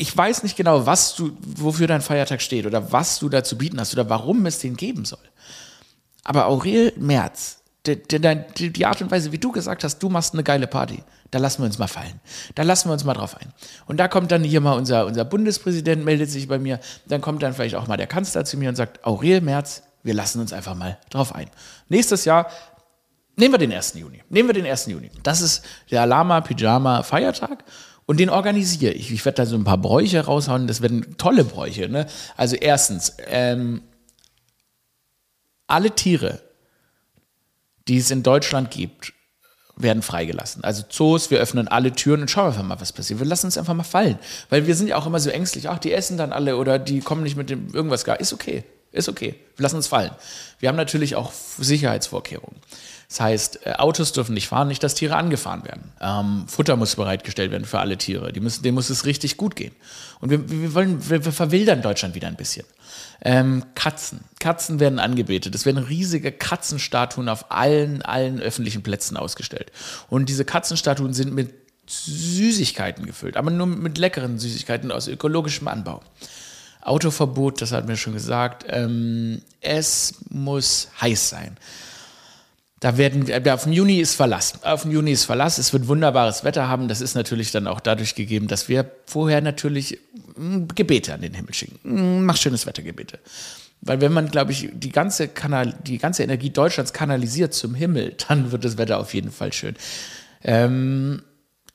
ich 0.00 0.16
weiß 0.16 0.42
nicht 0.44 0.56
genau, 0.56 0.86
was 0.86 1.14
du, 1.14 1.36
wofür 1.40 1.86
dein 1.86 2.00
Feiertag 2.00 2.40
steht 2.40 2.64
oder 2.64 2.90
was 2.90 3.18
du 3.18 3.28
da 3.28 3.44
zu 3.44 3.58
bieten 3.58 3.78
hast 3.78 3.92
oder 3.92 4.08
warum 4.08 4.46
es 4.46 4.58
den 4.58 4.76
geben 4.76 5.04
soll. 5.04 5.18
Aber 6.24 6.46
Aurel 6.46 6.94
Merz, 6.96 7.58
die, 7.86 8.02
die, 8.02 8.72
die, 8.72 8.86
Art 8.86 9.02
und 9.02 9.10
Weise, 9.10 9.30
wie 9.30 9.38
du 9.38 9.52
gesagt 9.52 9.84
hast, 9.84 9.98
du 9.98 10.08
machst 10.08 10.32
eine 10.32 10.42
geile 10.42 10.66
Party, 10.66 11.02
da 11.30 11.38
lassen 11.38 11.60
wir 11.62 11.66
uns 11.66 11.78
mal 11.78 11.86
fallen. 11.86 12.18
Da 12.54 12.62
lassen 12.62 12.88
wir 12.88 12.94
uns 12.94 13.04
mal 13.04 13.12
drauf 13.12 13.36
ein. 13.36 13.52
Und 13.86 13.98
da 13.98 14.08
kommt 14.08 14.32
dann 14.32 14.42
hier 14.42 14.62
mal 14.62 14.72
unser, 14.72 15.04
unser 15.04 15.26
Bundespräsident, 15.26 16.02
meldet 16.02 16.30
sich 16.30 16.48
bei 16.48 16.58
mir, 16.58 16.80
dann 17.06 17.20
kommt 17.20 17.42
dann 17.42 17.52
vielleicht 17.52 17.74
auch 17.74 17.86
mal 17.86 17.98
der 17.98 18.06
Kanzler 18.06 18.46
zu 18.46 18.56
mir 18.56 18.70
und 18.70 18.76
sagt, 18.76 19.04
Aurel 19.04 19.42
Merz, 19.42 19.82
wir 20.02 20.14
lassen 20.14 20.40
uns 20.40 20.54
einfach 20.54 20.74
mal 20.74 20.98
drauf 21.10 21.34
ein. 21.34 21.50
Nächstes 21.90 22.24
Jahr 22.24 22.50
Nehmen 23.36 23.54
wir 23.54 23.58
den 23.58 23.72
1. 23.72 23.94
Juni. 23.94 24.22
Nehmen 24.28 24.50
wir 24.50 24.52
den 24.52 24.66
1. 24.66 24.86
Juni. 24.86 25.10
Das 25.22 25.40
ist 25.40 25.64
der 25.90 26.04
Lama 26.04 26.42
Pyjama 26.42 27.02
Feiertag. 27.02 27.64
Und 28.06 28.18
den 28.18 28.28
organisiere 28.28 28.92
ich. 28.92 29.12
Ich 29.12 29.24
werde 29.24 29.36
da 29.36 29.46
so 29.46 29.56
ein 29.56 29.64
paar 29.64 29.78
Bräuche 29.78 30.24
raushauen. 30.24 30.66
Das 30.66 30.80
werden 30.80 31.16
tolle 31.16 31.44
Bräuche. 31.44 31.88
Ne? 31.88 32.06
Also 32.36 32.56
erstens, 32.56 33.14
ähm, 33.28 33.82
alle 35.66 35.92
Tiere, 35.92 36.40
die 37.86 37.98
es 37.98 38.10
in 38.10 38.22
Deutschland 38.22 38.70
gibt, 38.70 39.12
werden 39.76 40.02
freigelassen. 40.02 40.64
Also 40.64 40.82
Zoos, 40.88 41.30
wir 41.30 41.38
öffnen 41.38 41.68
alle 41.68 41.92
Türen 41.92 42.22
und 42.22 42.30
schauen 42.30 42.48
einfach 42.48 42.62
mal, 42.62 42.80
was 42.80 42.92
passiert. 42.92 43.20
Wir 43.20 43.26
lassen 43.26 43.46
uns 43.46 43.56
einfach 43.56 43.74
mal 43.74 43.84
fallen. 43.84 44.18
Weil 44.48 44.66
wir 44.66 44.74
sind 44.74 44.88
ja 44.88 44.96
auch 44.96 45.06
immer 45.06 45.20
so 45.20 45.30
ängstlich, 45.30 45.68
ach, 45.68 45.78
die 45.78 45.92
essen 45.92 46.16
dann 46.16 46.32
alle 46.32 46.56
oder 46.56 46.78
die 46.78 47.00
kommen 47.00 47.22
nicht 47.22 47.36
mit 47.36 47.50
dem 47.50 47.72
irgendwas 47.72 48.04
gar. 48.04 48.20
Ist 48.20 48.32
okay. 48.32 48.64
Ist 48.92 49.08
okay. 49.08 49.36
Wir 49.56 49.62
lassen 49.62 49.76
uns 49.76 49.86
fallen. 49.86 50.10
Wir 50.58 50.68
haben 50.68 50.76
natürlich 50.76 51.14
auch 51.14 51.32
Sicherheitsvorkehrungen. 51.32 52.60
Das 53.08 53.20
heißt, 53.20 53.66
äh, 53.66 53.72
Autos 53.72 54.12
dürfen 54.12 54.34
nicht 54.34 54.48
fahren, 54.48 54.68
nicht, 54.68 54.82
dass 54.82 54.94
Tiere 54.94 55.16
angefahren 55.16 55.64
werden. 55.64 55.92
Ähm, 56.00 56.44
Futter 56.46 56.76
muss 56.76 56.94
bereitgestellt 56.96 57.50
werden 57.50 57.64
für 57.64 57.80
alle 57.80 57.98
Tiere. 57.98 58.32
Die 58.32 58.40
müssen, 58.40 58.62
denen 58.62 58.76
muss 58.76 58.88
es 58.88 59.04
richtig 59.04 59.36
gut 59.36 59.56
gehen. 59.56 59.74
Und 60.20 60.30
wir, 60.30 60.48
wir 60.48 60.74
wollen, 60.74 61.08
wir, 61.10 61.24
wir 61.24 61.32
verwildern 61.32 61.82
Deutschland 61.82 62.14
wieder 62.14 62.28
ein 62.28 62.36
bisschen. 62.36 62.64
Ähm, 63.22 63.64
Katzen. 63.74 64.20
Katzen 64.38 64.80
werden 64.80 64.98
angebetet. 64.98 65.54
Es 65.54 65.66
werden 65.66 65.78
riesige 65.78 66.30
Katzenstatuen 66.30 67.28
auf 67.28 67.50
allen, 67.50 68.02
allen 68.02 68.40
öffentlichen 68.40 68.82
Plätzen 68.82 69.16
ausgestellt. 69.16 69.72
Und 70.08 70.28
diese 70.28 70.44
Katzenstatuen 70.44 71.12
sind 71.12 71.34
mit 71.34 71.52
Süßigkeiten 71.88 73.06
gefüllt, 73.06 73.36
aber 73.36 73.50
nur 73.50 73.66
mit 73.66 73.98
leckeren 73.98 74.38
Süßigkeiten 74.38 74.92
aus 74.92 75.08
ökologischem 75.08 75.66
Anbau. 75.66 76.02
Autoverbot, 76.82 77.60
das 77.60 77.72
hatten 77.72 77.88
wir 77.88 77.96
schon 77.96 78.14
gesagt. 78.14 78.64
Ähm, 78.68 79.42
es 79.60 80.14
muss 80.30 80.88
heiß 81.00 81.28
sein. 81.28 81.56
Da 82.80 82.96
werden 82.96 83.26
wir, 83.26 83.54
auf 83.54 83.64
dem 83.64 83.72
Juni 83.72 84.00
ist 84.00 84.14
Verlass. 84.14 84.64
Auf 84.64 84.82
dem 84.82 84.90
Juni 84.90 85.12
ist 85.12 85.26
Verlass. 85.26 85.58
Es 85.58 85.74
wird 85.74 85.86
wunderbares 85.86 86.44
Wetter 86.44 86.66
haben. 86.66 86.88
Das 86.88 87.02
ist 87.02 87.14
natürlich 87.14 87.52
dann 87.52 87.66
auch 87.66 87.80
dadurch 87.80 88.14
gegeben, 88.14 88.48
dass 88.48 88.70
wir 88.70 88.90
vorher 89.06 89.42
natürlich 89.42 89.98
hm, 90.34 90.66
Gebete 90.74 91.12
an 91.12 91.20
den 91.20 91.34
Himmel 91.34 91.52
schicken. 91.52 91.78
Hm, 91.82 92.24
mach 92.24 92.38
schönes 92.38 92.64
Wettergebete. 92.64 93.18
Weil 93.82 94.00
wenn 94.00 94.12
man, 94.12 94.30
glaube 94.30 94.52
ich, 94.52 94.70
die 94.72 94.92
ganze, 94.92 95.28
Kanal, 95.28 95.74
die 95.86 95.98
ganze 95.98 96.22
Energie 96.22 96.50
Deutschlands 96.50 96.94
kanalisiert 96.94 97.52
zum 97.52 97.74
Himmel, 97.74 98.14
dann 98.28 98.50
wird 98.50 98.64
das 98.64 98.78
Wetter 98.78 98.98
auf 98.98 99.12
jeden 99.12 99.30
Fall 99.30 99.52
schön. 99.52 99.76
Ähm, 100.42 101.22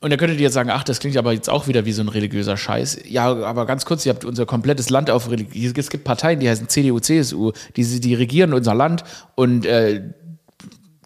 und 0.02 0.12
da 0.12 0.18
könntet 0.18 0.38
ihr 0.38 0.44
jetzt 0.44 0.54
sagen, 0.54 0.70
ach, 0.70 0.84
das 0.84 1.00
klingt 1.00 1.18
aber 1.18 1.34
jetzt 1.34 1.50
auch 1.50 1.68
wieder 1.68 1.86
wie 1.86 1.92
so 1.92 2.02
ein 2.02 2.10
religiöser 2.10 2.58
Scheiß. 2.58 3.00
Ja, 3.08 3.28
aber 3.28 3.66
ganz 3.66 3.86
kurz, 3.86 4.06
ihr 4.06 4.14
habt 4.14 4.25
unser 4.25 4.46
komplettes 4.46 4.90
Land 4.90 5.10
auf 5.10 5.30
Religion. 5.30 5.74
Es 5.78 5.90
gibt 5.90 6.04
Parteien, 6.04 6.40
die 6.40 6.50
heißen 6.50 6.70
CDU, 6.70 7.00
CSU, 7.00 7.52
die, 7.75 8.00
die 8.00 8.14
regieren 8.14 8.54
unser 8.54 8.75
Land 8.75 9.04
und 9.36 9.66
äh, 9.66 10.02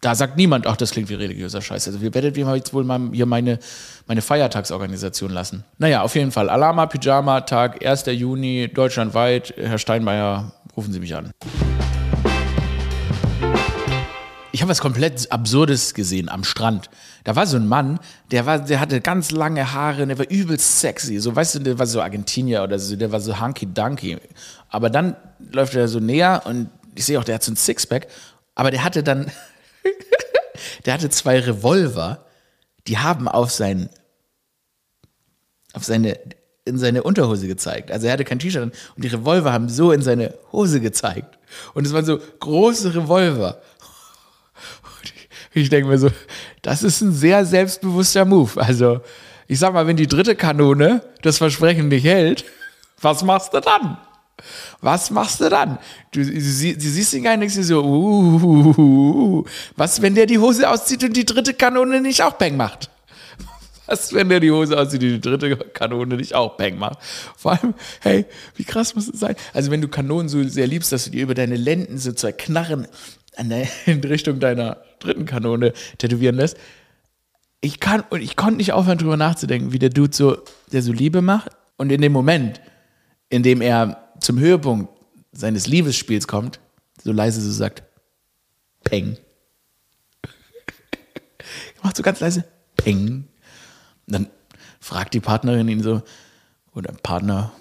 da 0.00 0.14
sagt 0.14 0.36
niemand, 0.36 0.66
ach, 0.66 0.76
das 0.76 0.92
klingt 0.92 1.10
wie 1.10 1.14
religiöser 1.14 1.60
Scheiß. 1.60 1.86
Also 1.86 2.00
wir 2.00 2.14
werdet 2.14 2.34
wir 2.34 2.54
jetzt 2.56 2.72
wohl 2.72 2.84
mal 2.84 3.10
hier 3.12 3.26
meine, 3.26 3.58
meine 4.06 4.22
Feiertagsorganisation 4.22 5.30
lassen. 5.30 5.64
Naja, 5.78 6.02
auf 6.02 6.14
jeden 6.14 6.32
Fall. 6.32 6.48
Alama 6.48 6.86
Pyjama 6.86 7.42
Tag, 7.42 7.84
1. 7.84 8.06
Juni, 8.06 8.70
deutschlandweit. 8.72 9.54
Herr 9.56 9.78
Steinmeier, 9.78 10.52
rufen 10.76 10.92
Sie 10.92 11.00
mich 11.00 11.14
an. 11.14 11.32
Ich 14.52 14.62
habe 14.62 14.70
was 14.70 14.80
komplett 14.80 15.30
Absurdes 15.30 15.94
gesehen 15.94 16.28
am 16.28 16.44
Strand. 16.44 16.90
Da 17.24 17.36
war 17.36 17.46
so 17.46 17.56
ein 17.56 17.68
Mann, 17.68 18.00
der 18.30 18.46
war, 18.46 18.58
der 18.58 18.80
hatte 18.80 19.00
ganz 19.00 19.30
lange 19.30 19.72
Haare, 19.72 20.06
der 20.06 20.18
war 20.18 20.28
übelst 20.28 20.80
sexy. 20.80 21.18
So, 21.18 21.34
weißt 21.34 21.56
du, 21.56 21.58
der 21.60 21.78
war 21.78 21.86
so 21.86 22.00
Argentinier 22.00 22.62
oder 22.62 22.78
so, 22.78 22.96
der 22.96 23.12
war 23.12 23.20
so 23.20 23.38
hunky-dunky. 23.38 24.18
Aber 24.68 24.90
dann 24.90 25.16
läuft 25.52 25.74
er 25.74 25.88
so 25.88 26.00
näher 26.00 26.42
und 26.46 26.70
ich 26.94 27.04
sehe 27.04 27.18
auch, 27.18 27.24
der 27.24 27.36
hat 27.36 27.44
so 27.44 27.52
ein 27.52 27.56
Sixpack. 27.56 28.08
Aber 28.54 28.70
der 28.70 28.82
hatte 28.82 29.02
dann, 29.02 29.30
der 30.84 30.94
hatte 30.94 31.10
zwei 31.10 31.38
Revolver, 31.38 32.24
die 32.86 32.98
haben 32.98 33.28
auf 33.28 33.50
sein, 33.50 33.88
auf 35.72 35.84
seine, 35.84 36.18
in 36.64 36.78
seine 36.78 37.02
Unterhose 37.02 37.46
gezeigt. 37.46 37.92
Also 37.92 38.06
er 38.06 38.14
hatte 38.14 38.24
kein 38.24 38.38
T-Shirt 38.38 38.62
und 38.62 38.74
die 38.96 39.08
Revolver 39.08 39.52
haben 39.52 39.68
so 39.68 39.92
in 39.92 40.02
seine 40.02 40.34
Hose 40.52 40.80
gezeigt. 40.80 41.38
Und 41.74 41.86
es 41.86 41.92
waren 41.92 42.04
so 42.04 42.18
große 42.18 42.94
Revolver. 42.94 43.60
Ich 45.52 45.68
denke 45.68 45.88
mir 45.88 45.98
so, 45.98 46.10
das 46.62 46.82
ist 46.82 47.00
ein 47.00 47.12
sehr 47.12 47.44
selbstbewusster 47.44 48.24
Move. 48.24 48.60
Also, 48.60 49.00
ich 49.48 49.58
sag 49.58 49.72
mal, 49.72 49.86
wenn 49.86 49.96
die 49.96 50.06
dritte 50.06 50.36
Kanone 50.36 51.02
das 51.22 51.38
Versprechen 51.38 51.88
nicht 51.88 52.04
hält, 52.04 52.44
was 53.00 53.24
machst 53.24 53.52
du 53.52 53.60
dann? 53.60 53.98
Was 54.80 55.10
machst 55.10 55.40
du 55.40 55.48
dann? 55.48 55.78
Du, 56.12 56.24
du, 56.24 56.32
du 56.32 56.40
siehst 56.40 57.12
ihn 57.14 57.24
gar 57.24 57.36
nicht 57.36 57.54
so, 57.54 57.82
uh, 57.82 58.40
uh, 58.42 58.78
uh, 58.78 59.44
was, 59.76 60.00
wenn 60.00 60.14
der 60.14 60.26
die 60.26 60.38
Hose 60.38 60.68
auszieht 60.68 61.04
und 61.04 61.16
die 61.16 61.24
dritte 61.24 61.54
Kanone 61.54 62.00
nicht 62.00 62.22
auch 62.22 62.38
Peng 62.38 62.56
macht? 62.56 62.90
Was, 63.86 64.14
wenn 64.14 64.28
der 64.28 64.38
die 64.38 64.52
Hose 64.52 64.78
auszieht 64.78 65.02
und 65.02 65.10
die 65.10 65.20
dritte 65.20 65.56
Kanone 65.56 66.16
nicht 66.16 66.34
auch 66.34 66.56
Peng 66.56 66.78
macht? 66.78 66.98
Vor 67.36 67.52
allem, 67.52 67.74
hey, 68.00 68.24
wie 68.54 68.64
krass 68.64 68.94
muss 68.94 69.08
es 69.08 69.18
sein? 69.18 69.34
Also, 69.52 69.72
wenn 69.72 69.80
du 69.80 69.88
Kanonen 69.88 70.28
so 70.28 70.42
sehr 70.44 70.68
liebst, 70.68 70.92
dass 70.92 71.04
du 71.04 71.10
dir 71.10 71.24
über 71.24 71.34
deine 71.34 71.56
Lenden 71.56 71.98
so 71.98 72.12
zwei 72.12 72.30
Knarren 72.30 72.86
der, 73.38 73.68
in 73.86 74.00
Richtung 74.00 74.40
deiner 74.40 74.78
dritten 74.98 75.26
Kanone 75.26 75.72
tätowieren 75.98 76.36
lässt. 76.36 76.56
Ich 77.60 77.80
kann 77.80 78.02
und 78.08 78.22
ich 78.22 78.36
konnte 78.36 78.56
nicht 78.56 78.72
aufhören, 78.72 78.98
drüber 78.98 79.16
nachzudenken, 79.16 79.72
wie 79.72 79.78
der 79.78 79.90
Dude 79.90 80.14
so, 80.14 80.38
der 80.72 80.82
so 80.82 80.92
Liebe 80.92 81.20
macht 81.20 81.50
und 81.76 81.92
in 81.92 82.00
dem 82.00 82.12
Moment, 82.12 82.60
in 83.28 83.42
dem 83.42 83.60
er 83.60 84.14
zum 84.20 84.38
Höhepunkt 84.38 84.90
seines 85.32 85.66
Liebesspiels 85.66 86.26
kommt, 86.26 86.60
so 87.02 87.12
leise 87.12 87.40
so 87.40 87.50
sagt, 87.50 87.82
Peng. 88.84 89.16
er 90.22 90.30
macht 91.82 91.96
so 91.96 92.02
ganz 92.02 92.20
leise, 92.20 92.44
Peng. 92.76 93.28
Und 94.06 94.14
dann 94.14 94.30
fragt 94.80 95.14
die 95.14 95.20
Partnerin 95.20 95.68
ihn 95.68 95.82
so, 95.82 96.02
oder 96.74 96.92
Partner, 96.92 97.52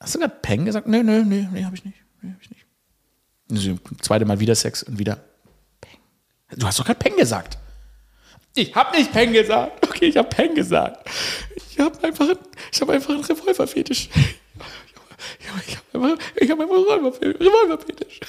hast 0.00 0.14
du 0.14 0.18
gerade 0.18 0.36
Peng 0.40 0.64
gesagt? 0.64 0.86
Nee, 0.86 1.02
nee, 1.02 1.22
nee, 1.22 1.48
nee, 1.52 1.64
hab 1.64 1.74
ich 1.74 1.84
nicht. 1.84 1.98
Nee, 2.22 2.32
hab 2.32 2.40
ich 2.40 2.50
nicht. 2.50 2.55
Also, 3.50 3.78
zweite 4.00 4.24
Mal 4.24 4.40
wieder 4.40 4.54
Sex 4.54 4.82
und 4.82 4.98
wieder 4.98 5.16
Peng. 5.80 5.98
Du 6.56 6.66
hast 6.66 6.78
doch 6.78 6.84
gerade 6.84 6.98
Peng 6.98 7.16
gesagt. 7.16 7.58
Ich 8.54 8.74
habe 8.74 8.96
nicht 8.96 9.12
Peng 9.12 9.32
gesagt. 9.32 9.86
Okay, 9.86 10.06
ich 10.06 10.16
habe 10.16 10.28
Peng 10.28 10.54
gesagt. 10.54 11.08
Ich 11.70 11.78
habe 11.78 12.02
einfach, 12.02 12.26
ich 12.72 12.80
hab 12.80 12.88
einfach 12.88 13.10
einen 13.10 13.24
Revolverfetisch. 13.24 14.08
Ich 15.38 15.76
habe 15.92 16.06
einfach, 16.06 16.24
ich 16.36 16.50
hab 16.50 16.60
einfach 16.60 16.76
einen 16.76 16.86
Revolverfetisch. 16.86 18.20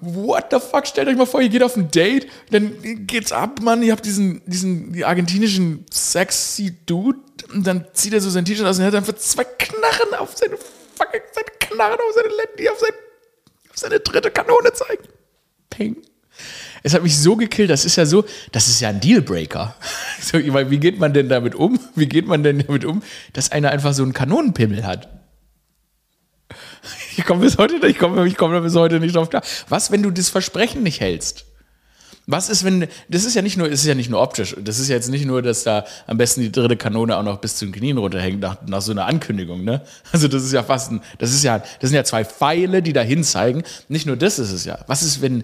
What 0.00 0.46
the 0.50 0.58
fuck? 0.60 0.86
Stellt 0.86 1.08
euch 1.08 1.16
mal 1.16 1.26
vor, 1.26 1.40
ihr 1.40 1.48
geht 1.48 1.62
auf 1.62 1.76
ein 1.76 1.90
Date, 1.90 2.28
dann 2.50 3.06
geht's 3.06 3.32
ab, 3.32 3.60
Mann. 3.62 3.82
Ihr 3.82 3.92
habt 3.92 4.04
diesen, 4.04 4.42
diesen 4.46 5.02
argentinischen 5.02 5.86
sexy 5.90 6.76
Dude 6.84 7.18
und 7.52 7.66
dann 7.66 7.86
zieht 7.94 8.12
er 8.12 8.20
so 8.20 8.28
sein 8.28 8.44
T-Shirt 8.44 8.66
aus 8.66 8.78
und 8.78 8.84
hat 8.84 8.94
einfach 8.94 9.14
zwei 9.14 9.44
Knarren 9.44 10.14
auf 10.18 10.36
seine 10.36 10.56
fucking 10.56 11.22
seine 11.32 11.59
Knarren 11.70 11.98
auf 11.98 12.14
seine 12.14 12.70
auf, 12.70 12.78
sein, 12.78 12.92
auf 13.70 13.78
seine 13.78 14.00
dritte 14.00 14.30
Kanone 14.30 14.72
zeigen. 14.72 15.04
Peng. 15.70 15.96
Es 16.82 16.94
hat 16.94 17.02
mich 17.02 17.18
so 17.18 17.36
gekillt, 17.36 17.70
das 17.70 17.84
ist 17.84 17.96
ja 17.96 18.06
so, 18.06 18.24
das 18.52 18.68
ist 18.68 18.80
ja 18.80 18.88
ein 18.88 19.00
Dealbreaker. 19.00 19.74
So, 20.22 20.36
wie 20.36 20.78
geht 20.78 20.98
man 20.98 21.14
denn 21.14 21.30
damit 21.30 21.54
um? 21.54 21.80
Wie 21.94 22.06
geht 22.06 22.26
man 22.26 22.42
denn 22.42 22.58
damit 22.58 22.84
um, 22.84 23.02
dass 23.32 23.50
einer 23.52 23.70
einfach 23.70 23.94
so 23.94 24.02
einen 24.02 24.12
Kanonenpimmel 24.12 24.84
hat? 24.84 25.08
Ich 27.16 27.24
komme 27.24 27.40
bis 27.40 27.56
heute, 27.56 27.86
ich 27.86 27.98
komme 27.98 28.26
ich 28.26 28.36
komm 28.36 28.52
bis 28.62 28.74
heute 28.74 29.00
nicht 29.00 29.16
drauf 29.16 29.30
klar. 29.30 29.42
Was, 29.70 29.90
wenn 29.90 30.02
du 30.02 30.10
das 30.10 30.28
Versprechen 30.28 30.82
nicht 30.82 31.00
hältst? 31.00 31.46
Was 32.30 32.48
ist, 32.48 32.64
wenn, 32.64 32.86
das 33.08 33.24
ist 33.24 33.34
ja 33.34 33.42
nicht 33.42 33.56
nur, 33.56 33.68
ist 33.68 33.84
ja 33.84 33.94
nicht 33.94 34.08
nur 34.08 34.22
optisch. 34.22 34.54
Das 34.62 34.78
ist 34.78 34.88
ja 34.88 34.94
jetzt 34.94 35.08
nicht 35.08 35.26
nur, 35.26 35.42
dass 35.42 35.64
da 35.64 35.84
am 36.06 36.16
besten 36.16 36.42
die 36.42 36.52
dritte 36.52 36.76
Kanone 36.76 37.16
auch 37.16 37.24
noch 37.24 37.38
bis 37.38 37.56
zu 37.56 37.64
den 37.64 37.72
Knien 37.72 37.98
runterhängt 37.98 38.40
nach, 38.40 38.56
nach 38.66 38.80
so 38.80 38.92
einer 38.92 39.06
Ankündigung, 39.06 39.64
ne? 39.64 39.82
Also 40.12 40.28
das 40.28 40.44
ist 40.44 40.52
ja 40.52 40.62
fast 40.62 40.92
ein, 40.92 41.00
das 41.18 41.32
ist 41.32 41.42
ja, 41.42 41.58
das 41.58 41.90
sind 41.90 41.94
ja 41.94 42.04
zwei 42.04 42.24
Pfeile, 42.24 42.82
die 42.82 42.92
dahin 42.92 43.24
zeigen. 43.24 43.64
Nicht 43.88 44.06
nur 44.06 44.16
das 44.16 44.38
ist 44.38 44.52
es 44.52 44.64
ja. 44.64 44.84
Was 44.86 45.02
ist, 45.02 45.22
wenn, 45.22 45.42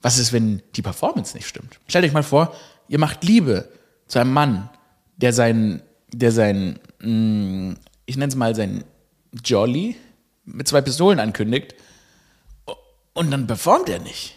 was 0.00 0.18
ist, 0.18 0.32
wenn 0.32 0.62
die 0.76 0.82
Performance 0.82 1.36
nicht 1.36 1.48
stimmt? 1.48 1.80
Stellt 1.88 2.04
euch 2.04 2.12
mal 2.12 2.22
vor, 2.22 2.54
ihr 2.88 3.00
macht 3.00 3.24
Liebe 3.24 3.68
zu 4.06 4.20
einem 4.20 4.32
Mann, 4.32 4.70
der 5.16 5.32
sein, 5.32 5.82
der 6.12 6.30
sein, 6.30 6.78
mm, 7.00 7.72
ich 8.06 8.16
nenne 8.16 8.30
es 8.30 8.36
mal 8.36 8.54
sein 8.54 8.84
Jolly 9.44 9.96
mit 10.44 10.68
zwei 10.68 10.82
Pistolen 10.82 11.18
ankündigt 11.18 11.74
und 13.12 13.30
dann 13.30 13.46
performt 13.46 13.88
er 13.88 13.98
nicht. 13.98 14.36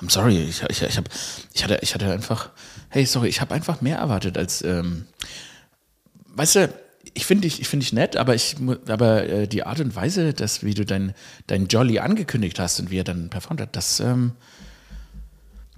I'm 0.00 0.10
sorry, 0.10 0.38
ich, 0.38 0.62
ich, 0.68 0.82
ich, 0.82 0.96
hab, 0.96 1.08
ich, 1.52 1.64
hatte, 1.64 1.78
ich 1.82 1.94
hatte 1.94 2.12
einfach, 2.12 2.50
hey, 2.88 3.04
sorry, 3.04 3.28
ich 3.28 3.40
habe 3.40 3.54
einfach 3.54 3.80
mehr 3.80 3.98
erwartet 3.98 4.38
als, 4.38 4.62
ähm, 4.62 5.06
weißt 6.28 6.56
du, 6.56 6.74
ich 7.14 7.26
finde 7.26 7.48
dich, 7.48 7.60
ich 7.60 7.68
dich 7.68 7.92
nett, 7.92 8.16
aber 8.16 8.34
ich, 8.34 8.56
aber 8.86 9.24
äh, 9.26 9.48
die 9.48 9.64
Art 9.64 9.80
und 9.80 9.96
Weise, 9.96 10.34
dass 10.34 10.62
wie 10.62 10.74
du 10.74 10.84
dein, 10.84 11.14
dein 11.48 11.66
Jolly 11.66 11.98
angekündigt 11.98 12.60
hast 12.60 12.78
und 12.78 12.90
wie 12.90 12.98
er 12.98 13.04
dann 13.04 13.28
performt 13.28 13.60
hat, 13.60 13.74
das, 13.74 13.98
ähm, 13.98 14.32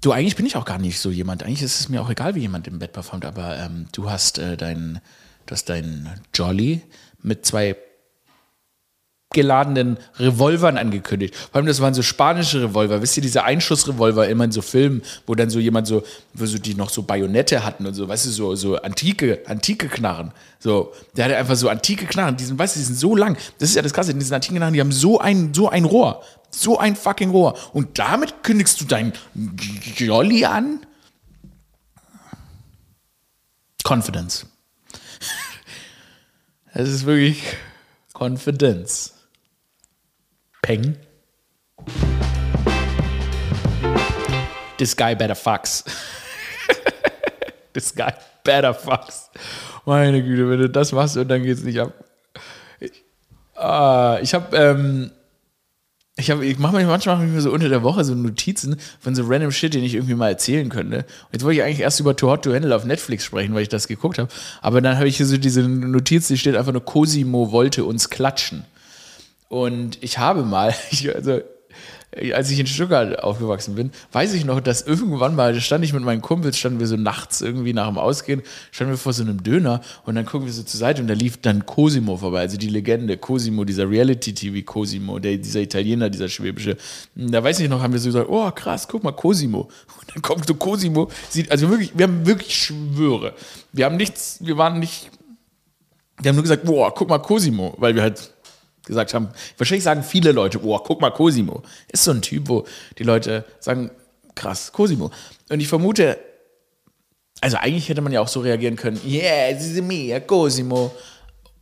du 0.03 0.13
eigentlich 0.13 0.37
bin 0.37 0.45
ich 0.45 0.57
auch 0.57 0.65
gar 0.67 0.79
nicht 0.79 0.99
so 0.99 1.11
jemand. 1.11 1.43
Eigentlich 1.43 1.63
ist 1.63 1.81
es 1.81 1.89
mir 1.89 2.03
auch 2.03 2.11
egal, 2.11 2.35
wie 2.35 2.41
jemand 2.41 2.67
im 2.67 2.79
Bett 2.79 2.93
performt, 2.93 3.25
aber 3.25 3.57
ähm, 3.59 3.87
du 3.93 4.11
hast 4.11 4.39
äh, 4.39 4.57
dein, 4.57 5.01
du 5.47 5.53
hast 5.53 5.69
dein 5.69 6.21
Jolly 6.35 6.83
mit 7.23 7.47
zwei 7.47 7.77
geladenen 9.33 9.97
Revolvern 10.19 10.77
angekündigt. 10.77 11.37
Vor 11.37 11.57
allem, 11.57 11.67
das 11.67 11.81
waren 11.81 11.95
so 11.95 12.03
spanische 12.03 12.63
Revolver. 12.63 13.01
Wisst 13.01 13.17
ihr, 13.17 13.23
diese 13.23 13.45
Einschussrevolver 13.45 14.29
immer 14.29 14.45
in 14.45 14.51
so 14.51 14.61
Filmen, 14.61 15.03
wo 15.25 15.37
dann 15.37 15.51
so 15.51 15.61
jemand 15.61 15.87
so, 15.87 16.03
wo 16.35 16.47
so 16.47 16.59
die 16.59 16.75
noch 16.75 16.91
so 16.91 17.03
Bajonette 17.03 17.65
hatten 17.65 17.87
und 17.87 17.95
so, 17.95 18.09
weißt 18.09 18.27
du, 18.27 18.31
so, 18.31 18.57
so 18.57 18.77
antike, 18.79 19.43
antike 19.47 19.89
Knarren. 19.89 20.33
So, 20.59 20.93
der 21.17 21.27
hatte 21.27 21.37
einfach 21.37 21.55
so 21.55 21.69
antike 21.69 22.07
Knarren, 22.07 22.37
die 22.37 22.45
sind, 22.45 22.59
weißt 22.59 22.75
du, 22.75 22.81
die 22.81 22.87
sind 22.87 22.99
so 22.99 23.15
lang. 23.15 23.37
Das 23.61 23.69
ist 23.69 23.77
ja 23.77 23.83
das 23.83 23.93
Krasse, 23.93 24.13
diese 24.13 24.35
antiken 24.35 24.57
Knarren, 24.57 24.75
die 24.75 24.81
haben 24.81 24.91
so 24.91 25.21
ein, 25.21 25.55
so 25.55 25.69
ein 25.69 25.85
Rohr. 25.85 26.25
So 26.51 26.79
ein 26.79 26.97
fucking 26.97 27.31
Rohr. 27.31 27.57
Und 27.73 28.01
damit 28.01 28.43
kündigst 28.43 28.81
du 28.81 28.85
dein 28.85 29.13
Jolly 29.97 30.45
an? 30.45 30.81
Confidence. 33.85 34.47
Es 36.73 36.89
ist 36.89 37.05
wirklich 37.05 37.43
Confidence. 38.13 39.20
Peng. 40.63 40.97
This 44.79 44.97
guy 44.97 45.15
better 45.15 45.35
fucks. 45.35 45.85
This 47.73 47.95
guy 47.95 48.13
better 48.45 48.75
fucks. 48.75 49.31
Meine 49.85 50.23
Güte, 50.23 50.49
wenn 50.49 50.61
du 50.61 50.69
das 50.69 50.93
machst 50.93 51.17
und 51.17 51.29
dann 51.29 51.43
geht's 51.43 51.63
nicht 51.63 51.81
ab. 51.81 51.93
Ich, 52.79 53.05
äh, 53.59 54.23
ich 54.23 54.35
habe 54.35 54.57
ähm, 54.57 55.11
ich, 56.17 56.31
hab, 56.31 56.43
ich 56.43 56.59
mache 56.59 56.77
mir 56.77 56.87
manchmal 56.87 57.17
mach 57.17 57.25
mir 57.25 57.41
so 57.41 57.51
unter 57.51 57.69
der 57.69 57.83
Woche 57.83 58.05
so 58.05 58.15
Notizen 58.15 58.77
von 59.01 59.15
so 59.15 59.25
random 59.25 59.51
Shit, 59.53 59.75
den 59.75 59.83
ich 59.83 59.95
irgendwie 59.95 60.15
mal 60.15 60.29
erzählen 60.29 60.69
könnte. 60.69 60.99
Und 60.99 61.33
jetzt 61.33 61.45
wollte 61.45 61.61
ich 61.61 61.63
eigentlich 61.63 61.81
erst 61.81 62.01
über 62.01 62.15
Too 62.15 62.29
Hot 62.29 62.43
to 62.45 62.53
Handle 62.53 62.75
auf 62.77 62.85
Netflix 62.85 63.25
sprechen, 63.25 63.55
weil 63.55 63.63
ich 63.63 63.69
das 63.69 63.89
geguckt 63.89 64.19
habe. 64.19 64.29
Aber 64.61 64.81
dann 64.81 64.97
habe 64.99 65.09
ich 65.09 65.17
hier 65.17 65.27
so 65.27 65.39
diese 65.39 65.63
Notiz, 65.63 66.29
die 66.29 66.39
steht 66.39 66.57
einfach 66.57 66.73
nur 66.73 66.85
Cosimo 66.85 67.53
wollte 67.53 67.85
uns 67.85 68.11
klatschen. 68.11 68.65
Und 69.51 69.99
ich 70.01 70.19
habe 70.19 70.45
mal, 70.45 70.73
ich, 70.91 71.15
also 71.15 71.41
als 72.35 72.51
ich 72.51 72.59
in 72.59 72.67
Stuttgart 72.67 73.23
aufgewachsen 73.23 73.75
bin, 73.75 73.93
weiß 74.13 74.33
ich 74.35 74.45
noch, 74.45 74.61
dass 74.61 74.83
irgendwann 74.83 75.37
mal, 75.37 75.55
da 75.55 75.61
stand 75.61 75.85
ich 75.85 75.93
mit 75.93 76.03
meinen 76.03 76.21
Kumpels, 76.21 76.59
standen 76.59 76.81
wir 76.81 76.87
so 76.87 76.97
nachts 76.97 77.41
irgendwie 77.41 77.73
nach 77.73 77.87
dem 77.87 77.99
Ausgehen, 77.99 78.43
standen 78.73 78.95
wir 78.95 78.99
vor 78.99 79.13
so 79.13 79.23
einem 79.23 79.43
Döner 79.43 79.81
und 80.07 80.17
dann 80.17 80.25
gucken 80.25 80.47
wir 80.47 80.53
so 80.53 80.63
zur 80.63 80.79
Seite 80.79 81.03
und 81.03 81.09
da 81.09 81.15
lief 81.15 81.41
dann 81.41 81.67
Cosimo 81.67 82.17
vorbei, 82.17 82.41
also 82.41 82.57
die 82.57 82.69
Legende 82.69 83.17
Cosimo, 83.17 83.65
dieser 83.65 83.89
Reality-TV 83.89 84.65
Cosimo, 84.65 85.19
der, 85.19 85.37
dieser 85.37 85.61
Italiener, 85.61 86.11
dieser 86.11 86.29
schwäbische. 86.29 86.77
Da 87.15 87.45
weiß 87.45 87.61
ich 87.61 87.69
noch, 87.69 87.81
haben 87.81 87.93
wir 87.93 88.01
so 88.01 88.09
gesagt, 88.09 88.29
oh 88.29 88.51
krass, 88.51 88.89
guck 88.89 89.05
mal, 89.05 89.13
Cosimo. 89.13 89.69
Und 90.01 90.15
dann 90.15 90.23
kommt 90.23 90.47
so 90.47 90.55
Cosimo, 90.55 91.11
sieht, 91.29 91.51
also 91.51 91.71
wirklich, 91.71 91.93
wir 91.97 92.05
haben 92.07 92.27
wirklich 92.27 92.57
Schwöre. 92.57 93.35
Wir 93.73 93.85
haben 93.85 93.97
nichts, 93.97 94.39
wir 94.41 94.57
waren 94.57 94.81
nicht, 94.81 95.11
wir 96.21 96.31
haben 96.31 96.37
nur 96.37 96.43
gesagt, 96.43 96.65
boah, 96.65 96.93
guck 96.93 97.09
mal, 97.09 97.19
Cosimo, 97.19 97.75
weil 97.79 97.95
wir 97.95 98.03
halt 98.03 98.33
gesagt 98.91 99.15
haben. 99.15 99.29
Wahrscheinlich 99.57 99.85
sagen 99.85 100.03
viele 100.03 100.33
Leute, 100.33 100.59
boah, 100.59 100.83
guck 100.83 101.01
mal, 101.01 101.11
Cosimo. 101.11 101.63
Ist 101.91 102.05
so 102.05 102.11
ein 102.11 102.21
Typ, 102.21 102.49
wo 102.49 102.65
die 102.99 103.05
Leute 103.05 103.45
sagen, 103.59 103.91
krass, 104.35 104.73
Cosimo. 104.73 105.11
Und 105.49 105.61
ich 105.61 105.69
vermute, 105.69 106.19
also 107.41 107.57
eigentlich 107.57 107.89
hätte 107.89 108.03
man 108.03 108.13
ja 108.13 108.21
auch 108.21 108.29
so 108.29 108.41
reagieren 108.41 108.77
können, 108.77 109.01
yeah, 109.07 109.53
this 109.53 109.67
is 109.67 109.83
me, 109.83 110.21
Cosimo. 110.21 110.93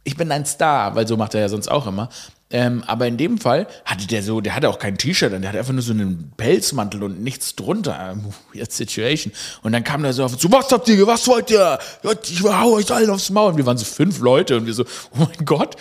ich 0.04 0.16
bin 0.16 0.32
ein 0.32 0.44
Star, 0.44 0.94
weil 0.94 1.06
so 1.06 1.16
macht 1.16 1.34
er 1.34 1.42
ja 1.42 1.48
sonst 1.48 1.68
auch 1.68 1.86
immer. 1.86 2.08
Ähm, 2.50 2.82
aber 2.86 3.06
in 3.06 3.18
dem 3.18 3.38
Fall 3.38 3.66
hatte 3.84 4.06
der 4.06 4.22
so, 4.22 4.40
der 4.40 4.54
hatte 4.54 4.70
auch 4.70 4.78
kein 4.78 4.96
T-Shirt 4.96 5.32
und 5.32 5.42
der 5.42 5.50
hatte 5.50 5.58
einfach 5.58 5.74
nur 5.74 5.82
so 5.82 5.92
einen 5.92 6.32
Pelzmantel 6.36 7.02
und 7.02 7.22
nichts 7.22 7.54
drunter. 7.54 8.16
Weird 8.54 8.72
Situation. 8.72 9.32
Und 9.62 9.72
dann 9.72 9.84
kam 9.84 10.02
der 10.02 10.14
so 10.14 10.24
auf 10.24 10.36
zu, 10.38 10.50
was 10.50 10.72
habt 10.72 10.88
ihr, 10.88 11.06
was 11.06 11.28
wollt 11.28 11.50
ihr? 11.50 11.78
Ich 12.24 12.42
hau 12.42 12.72
euch 12.72 12.90
allen 12.90 13.10
aufs 13.10 13.28
Maul. 13.30 13.50
Und 13.50 13.58
wir 13.58 13.66
waren 13.66 13.76
so 13.76 13.84
fünf 13.84 14.20
Leute 14.20 14.56
und 14.56 14.66
wir 14.66 14.72
so, 14.72 14.84
oh 15.12 15.18
mein 15.18 15.44
Gott, 15.44 15.76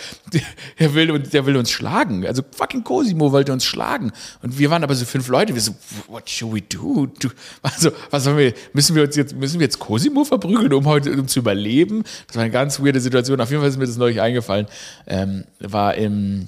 der 0.80 0.94
will, 0.94 1.20
der 1.20 1.46
will 1.46 1.56
uns 1.56 1.72
schlagen. 1.72 2.26
Also 2.26 2.44
fucking 2.52 2.84
Cosimo 2.84 3.32
wollte 3.32 3.54
uns 3.54 3.64
schlagen. 3.64 4.12
Und 4.42 4.60
wir 4.60 4.70
waren 4.70 4.84
aber 4.84 4.96
so 4.96 5.06
fünf 5.06 5.30
Leute. 5.30 5.54
Wir 5.54 5.62
so, 5.62 5.74
what 6.08 6.30
should 6.30 6.54
we 6.54 6.62
do? 6.62 7.08
Also, 7.62 7.92
was 8.12 8.24
sollen 8.24 8.38
wir, 8.38 8.54
müssen 8.74 8.96
wir 8.96 9.04
uns 9.04 9.16
jetzt, 9.16 9.36
müssen 9.36 9.60
wir 9.60 9.66
jetzt 9.66 9.80
Cosimo 9.80 10.24
verprügeln, 10.24 10.74
um 10.74 10.86
heute, 10.86 11.12
um 11.12 11.28
zu 11.28 11.40
überleben? 11.40 12.04
Das 12.28 12.36
war 12.36 12.44
eine 12.44 12.52
ganz 12.52 12.80
weirde 12.80 13.00
Situation. 13.00 13.40
Auf 13.40 13.50
jeden 13.50 13.62
Fall 13.62 13.70
ist 13.70 13.78
mir 13.78 13.86
das 13.86 13.98
neulich 13.98 14.22
eingefallen. 14.22 14.68
Ähm, 15.06 15.46
war 15.60 15.96
im, 15.96 16.48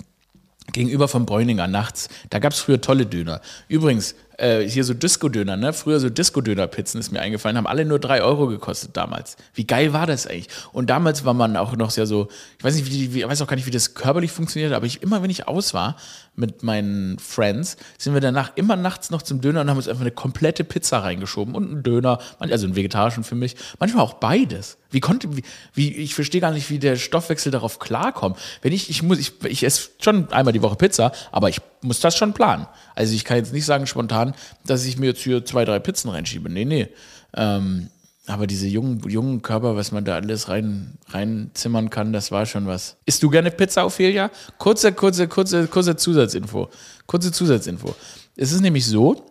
gegenüber 0.71 1.07
von 1.07 1.25
Bräuninger 1.25 1.67
nachts. 1.67 2.09
Da 2.29 2.39
gab 2.39 2.53
es 2.53 2.59
früher 2.59 2.81
tolle 2.81 3.05
Döner. 3.05 3.41
Übrigens, 3.67 4.15
äh, 4.39 4.67
hier 4.67 4.83
so 4.83 4.93
Disco-Döner, 4.93 5.57
ne? 5.57 5.73
Früher 5.73 5.99
so 5.99 6.09
Disco-Döner-Pizzen 6.09 6.99
ist 6.99 7.11
mir 7.11 7.19
eingefallen, 7.19 7.57
haben 7.57 7.67
alle 7.67 7.85
nur 7.85 7.99
drei 7.99 8.21
Euro 8.21 8.47
gekostet 8.47 8.95
damals. 8.95 9.37
Wie 9.53 9.65
geil 9.65 9.93
war 9.93 10.07
das 10.07 10.27
eigentlich? 10.27 10.47
Und 10.71 10.89
damals 10.89 11.25
war 11.25 11.33
man 11.33 11.57
auch 11.57 11.75
noch 11.75 11.91
sehr 11.91 12.05
so, 12.05 12.29
ich 12.57 12.63
weiß 12.63 12.75
nicht, 12.75 12.89
wie, 12.89 13.13
wie, 13.13 13.23
weiß 13.23 13.41
auch 13.41 13.47
gar 13.47 13.55
nicht, 13.55 13.65
wie 13.65 13.71
das 13.71 13.93
körperlich 13.93 14.31
funktioniert, 14.31 14.73
aber 14.73 14.85
ich 14.85 15.03
immer, 15.03 15.21
wenn 15.21 15.29
ich 15.29 15.47
aus 15.47 15.73
war 15.73 15.97
mit 16.35 16.63
meinen 16.63 17.19
Friends, 17.19 17.77
sind 17.97 18.13
wir 18.13 18.21
danach 18.21 18.53
immer 18.55 18.75
nachts 18.75 19.09
noch 19.09 19.21
zum 19.21 19.41
Döner 19.41 19.61
und 19.61 19.69
haben 19.69 19.77
uns 19.77 19.87
einfach 19.87 20.01
eine 20.01 20.11
komplette 20.11 20.63
Pizza 20.63 20.99
reingeschoben 20.99 21.53
und 21.53 21.69
einen 21.69 21.83
Döner, 21.83 22.19
also 22.39 22.65
einen 22.65 22.75
vegetarischen 22.75 23.23
für 23.23 23.35
mich, 23.35 23.55
manchmal 23.79 24.03
auch 24.03 24.15
beides. 24.15 24.77
Wie 24.89 25.01
konnte, 25.01 25.35
wie, 25.35 25.43
wie 25.73 25.95
ich 25.97 26.15
verstehe 26.15 26.41
gar 26.41 26.51
nicht, 26.51 26.69
wie 26.69 26.79
der 26.79 26.95
Stoffwechsel 26.95 27.51
darauf 27.51 27.77
klarkommt. 27.77 28.37
Wenn 28.61 28.73
ich, 28.73 28.89
ich 28.89 29.03
muss, 29.03 29.19
ich, 29.19 29.33
ich 29.43 29.63
esse 29.63 29.89
schon 29.99 30.31
einmal 30.31 30.53
die 30.53 30.63
Woche 30.63 30.77
Pizza, 30.77 31.11
aber 31.31 31.49
ich 31.49 31.61
muss 31.81 31.99
das 31.99 32.17
schon 32.17 32.33
planen. 32.33 32.65
Also 32.95 33.13
ich 33.13 33.23
kann 33.23 33.37
jetzt 33.37 33.53
nicht 33.53 33.65
sagen 33.65 33.85
spontan, 33.85 34.28
dass 34.65 34.85
ich 34.85 34.97
mir 34.97 35.07
jetzt 35.07 35.21
hier 35.21 35.45
zwei, 35.45 35.65
drei 35.65 35.79
Pizzen 35.79 36.09
reinschiebe. 36.09 36.49
Nee, 36.49 36.65
nee. 36.65 36.87
Ähm, 37.35 37.89
aber 38.29 38.45
diese 38.45 38.67
jungen, 38.67 39.01
jungen 39.09 39.41
Körper, 39.41 39.75
was 39.75 39.91
man 39.91 40.05
da 40.05 40.15
alles 40.15 40.49
rein, 40.49 40.99
reinzimmern 41.07 41.89
kann, 41.89 42.13
das 42.13 42.31
war 42.31 42.45
schon 42.45 42.67
was. 42.67 42.97
Isst 43.05 43.23
du 43.23 43.29
gerne 43.29 43.49
Pizza, 43.49 43.85
Ophelia? 43.85 44.29
Kurze, 44.59 44.93
kurze, 44.93 45.27
kurze, 45.27 45.67
kurze 45.67 45.95
Zusatzinfo. 45.95 46.69
Kurze 47.07 47.31
Zusatzinfo. 47.31 47.95
Es 48.35 48.51
ist 48.51 48.61
nämlich 48.61 48.85
so, 48.85 49.25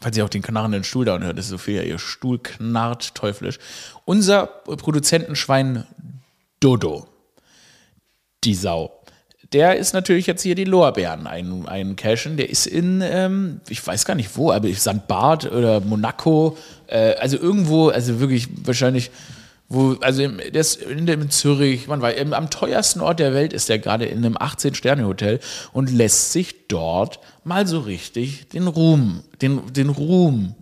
falls 0.00 0.16
ihr 0.16 0.24
auch 0.24 0.28
den 0.28 0.42
knarrenden 0.42 0.82
Stuhl 0.82 1.04
da 1.04 1.16
hört, 1.18 1.38
ist 1.38 1.52
Ophelia, 1.52 1.82
ihr 1.82 2.00
Stuhl 2.00 2.40
knarrt 2.40 3.14
teuflisch. 3.14 3.58
Unser 4.04 4.46
Produzentenschwein 4.46 5.86
Dodo, 6.58 7.06
die 8.42 8.54
Sau, 8.54 9.00
der 9.54 9.76
ist 9.76 9.94
natürlich 9.94 10.26
jetzt 10.26 10.42
hier 10.42 10.56
die 10.56 10.64
Lorbeeren 10.64 11.28
ein, 11.28 11.66
ein 11.68 11.94
Cashen. 11.94 12.36
Der 12.36 12.50
ist 12.50 12.66
in, 12.66 13.00
ähm, 13.02 13.60
ich 13.68 13.86
weiß 13.86 14.04
gar 14.04 14.16
nicht 14.16 14.36
wo, 14.36 14.50
aber 14.50 14.68
St. 14.74 15.06
Barth 15.06 15.50
oder 15.50 15.80
Monaco, 15.80 16.58
äh, 16.88 17.14
also 17.14 17.36
irgendwo, 17.38 17.88
also 17.88 18.18
wirklich 18.18 18.48
wahrscheinlich, 18.64 19.12
wo, 19.68 19.96
also 20.00 20.24
im, 20.24 20.38
der 20.38 20.60
ist 20.60 20.82
in, 20.82 21.06
in 21.06 21.30
Zürich, 21.30 21.86
man 21.86 22.02
weiß, 22.02 22.32
am 22.32 22.50
teuersten 22.50 23.00
Ort 23.00 23.20
der 23.20 23.32
Welt 23.32 23.52
ist 23.52 23.68
der 23.68 23.78
gerade 23.78 24.06
in 24.06 24.18
einem 24.18 24.36
18-Sterne-Hotel 24.36 25.38
und 25.72 25.88
lässt 25.88 26.32
sich 26.32 26.66
dort 26.66 27.20
mal 27.44 27.64
so 27.68 27.78
richtig 27.78 28.48
den 28.48 28.66
Ruhm, 28.66 29.22
den, 29.40 29.72
den 29.72 29.88
Ruhm, 29.88 30.56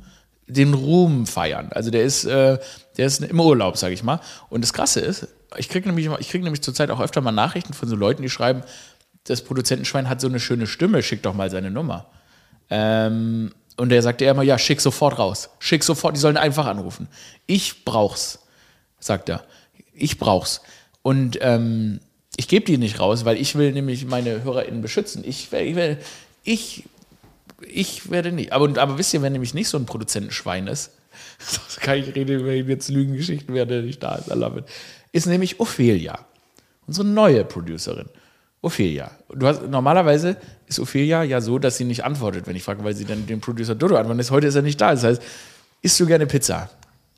den 0.46 0.75
Ruhm 0.75 1.26
feiern. 1.26 1.70
Also 1.70 1.90
der 1.90 2.02
ist, 2.02 2.26
äh, 2.26 2.58
der 2.99 3.06
ist 3.06 3.22
im 3.22 3.40
Urlaub, 3.40 3.78
sage 3.78 3.94
ich 3.94 4.02
mal. 4.02 4.20
Und 4.50 4.62
das 4.62 4.75
Krasse 4.75 5.00
ist, 5.00 5.28
ich 5.56 5.68
kriege 5.68 5.88
nämlich, 5.92 6.28
krieg 6.28 6.42
nämlich 6.42 6.62
zurzeit 6.62 6.90
auch 6.90 7.00
öfter 7.00 7.21
mal 7.21 7.32
Nachrichten 7.32 7.73
von 7.73 7.88
so 7.88 7.97
Leuten, 7.97 8.23
die 8.23 8.30
schreiben, 8.30 8.62
das 9.25 9.42
Produzentenschwein 9.42 10.09
hat 10.09 10.21
so 10.21 10.28
eine 10.28 10.40
schöne 10.40 10.66
Stimme, 10.66 11.02
schick 11.02 11.23
doch 11.23 11.35
mal 11.35 11.50
seine 11.50 11.71
Nummer. 11.71 12.06
Ähm, 12.71 13.52
und 13.76 13.88
der 13.88 14.03
sagte 14.03 14.24
immer, 14.24 14.42
ja, 14.42 14.59
schick 14.59 14.81
sofort 14.81 15.18
raus. 15.18 15.50
Schick 15.59 15.85
sofort, 15.85 16.16
die 16.16 16.20
sollen 16.20 16.37
einfach 16.37 16.66
anrufen. 16.66 17.09
Ich 17.46 17.85
brauch's, 17.85 18.40
sagt 18.98 19.29
er. 19.29 19.44
Ich 19.94 20.18
brauch's. 20.18 20.61
Und 21.03 21.38
ähm, 21.40 22.00
ich 22.37 22.48
gebe 22.48 22.64
die 22.64 22.79
nicht 22.79 23.00
raus, 23.00 23.24
weil 23.24 23.37
ich 23.37 23.55
will 23.55 23.72
nämlich 23.72 24.07
meine 24.07 24.42
HörerInnen 24.42 24.83
beschützen. 24.83 25.22
Ich, 25.26 25.53
ich, 25.53 25.98
ich, 26.44 26.85
ich 27.66 28.11
werde 28.11 28.33
nicht. 28.33 28.53
Aber, 28.53 28.81
aber 28.81 28.98
wisst 28.98 29.14
ihr, 29.14 29.22
wenn 29.22 29.33
nämlich 29.33 29.55
nicht 29.55 29.68
so 29.68 29.79
ein 29.79 29.87
Produzentenschwein 29.87 30.66
ist, 30.66 30.92
das 31.38 31.77
kann 31.81 31.98
ich 31.98 32.14
reden 32.14 32.40
über 32.40 32.53
jetzt 32.53 32.88
Lügengeschichten, 32.88 33.55
wer 33.55 33.66
der 33.66 33.83
nicht 33.83 34.03
da 34.03 34.16
ist, 34.16 34.29
I 34.29 34.35
love 34.35 34.59
it 34.59 34.64
ist 35.12 35.27
nämlich 35.27 35.61
Ophelia, 35.61 36.18
unsere 36.87 37.07
neue 37.07 37.44
Producerin. 37.44 38.09
Ophelia. 38.62 39.11
Du 39.29 39.46
hast, 39.46 39.68
normalerweise 39.68 40.37
ist 40.66 40.79
Ophelia 40.79 41.25
ja 41.25 41.40
so, 41.40 41.59
dass 41.59 41.77
sie 41.77 41.85
nicht 41.85 42.05
antwortet, 42.05 42.46
wenn 42.46 42.55
ich 42.55 42.62
frage, 42.62 42.83
weil 42.85 42.94
sie 42.94 43.05
dann 43.05 43.27
den 43.27 43.40
Producer 43.40 43.75
Dodo 43.75 43.96
antwortet. 43.96 44.31
Heute 44.31 44.46
ist 44.46 44.55
er 44.55 44.62
nicht 44.62 44.81
da. 44.81 44.92
Das 44.92 45.03
heißt, 45.03 45.22
isst 45.83 45.98
du 45.98 46.07
gerne 46.07 46.27
Pizza? 46.27 46.70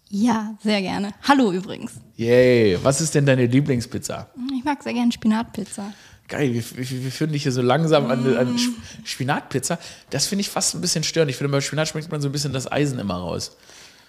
Ja, 0.09 0.55
sehr 0.63 0.81
gerne. 0.81 1.13
Hallo 1.23 1.53
übrigens. 1.53 1.93
Yay. 2.17 2.79
Was 2.83 3.03
ist 3.03 3.15
denn 3.15 3.27
deine 3.27 3.45
Lieblingspizza? 3.45 4.29
Ich 4.57 4.65
mag 4.65 4.83
sehr 4.83 4.95
gerne 4.95 5.13
Spinatpizza. 5.13 5.93
Geil, 6.29 6.55
wir, 6.55 6.65
wir, 6.77 7.05
wir 7.05 7.13
führen 7.13 7.33
dich 7.33 7.43
hier 7.43 7.53
so 7.53 7.61
langsam 7.61 8.11
an, 8.11 8.37
an 8.39 8.59
Spinatpizza. 9.05 9.79
Das 10.09 10.27
finde 10.27 10.41
ich 10.41 10.49
fast 10.49 10.75
ein 10.75 10.81
bisschen 10.81 11.05
störend. 11.05 11.31
Ich 11.31 11.37
finde, 11.37 11.53
bei 11.53 11.61
Spinat 11.61 11.89
schmeckt 11.89 12.11
man 12.11 12.23
so 12.23 12.31
ein 12.31 12.33
bisschen 12.33 12.55
das 12.55 12.71
Eisen 12.73 12.99
immer 12.99 13.17
raus. 13.17 13.55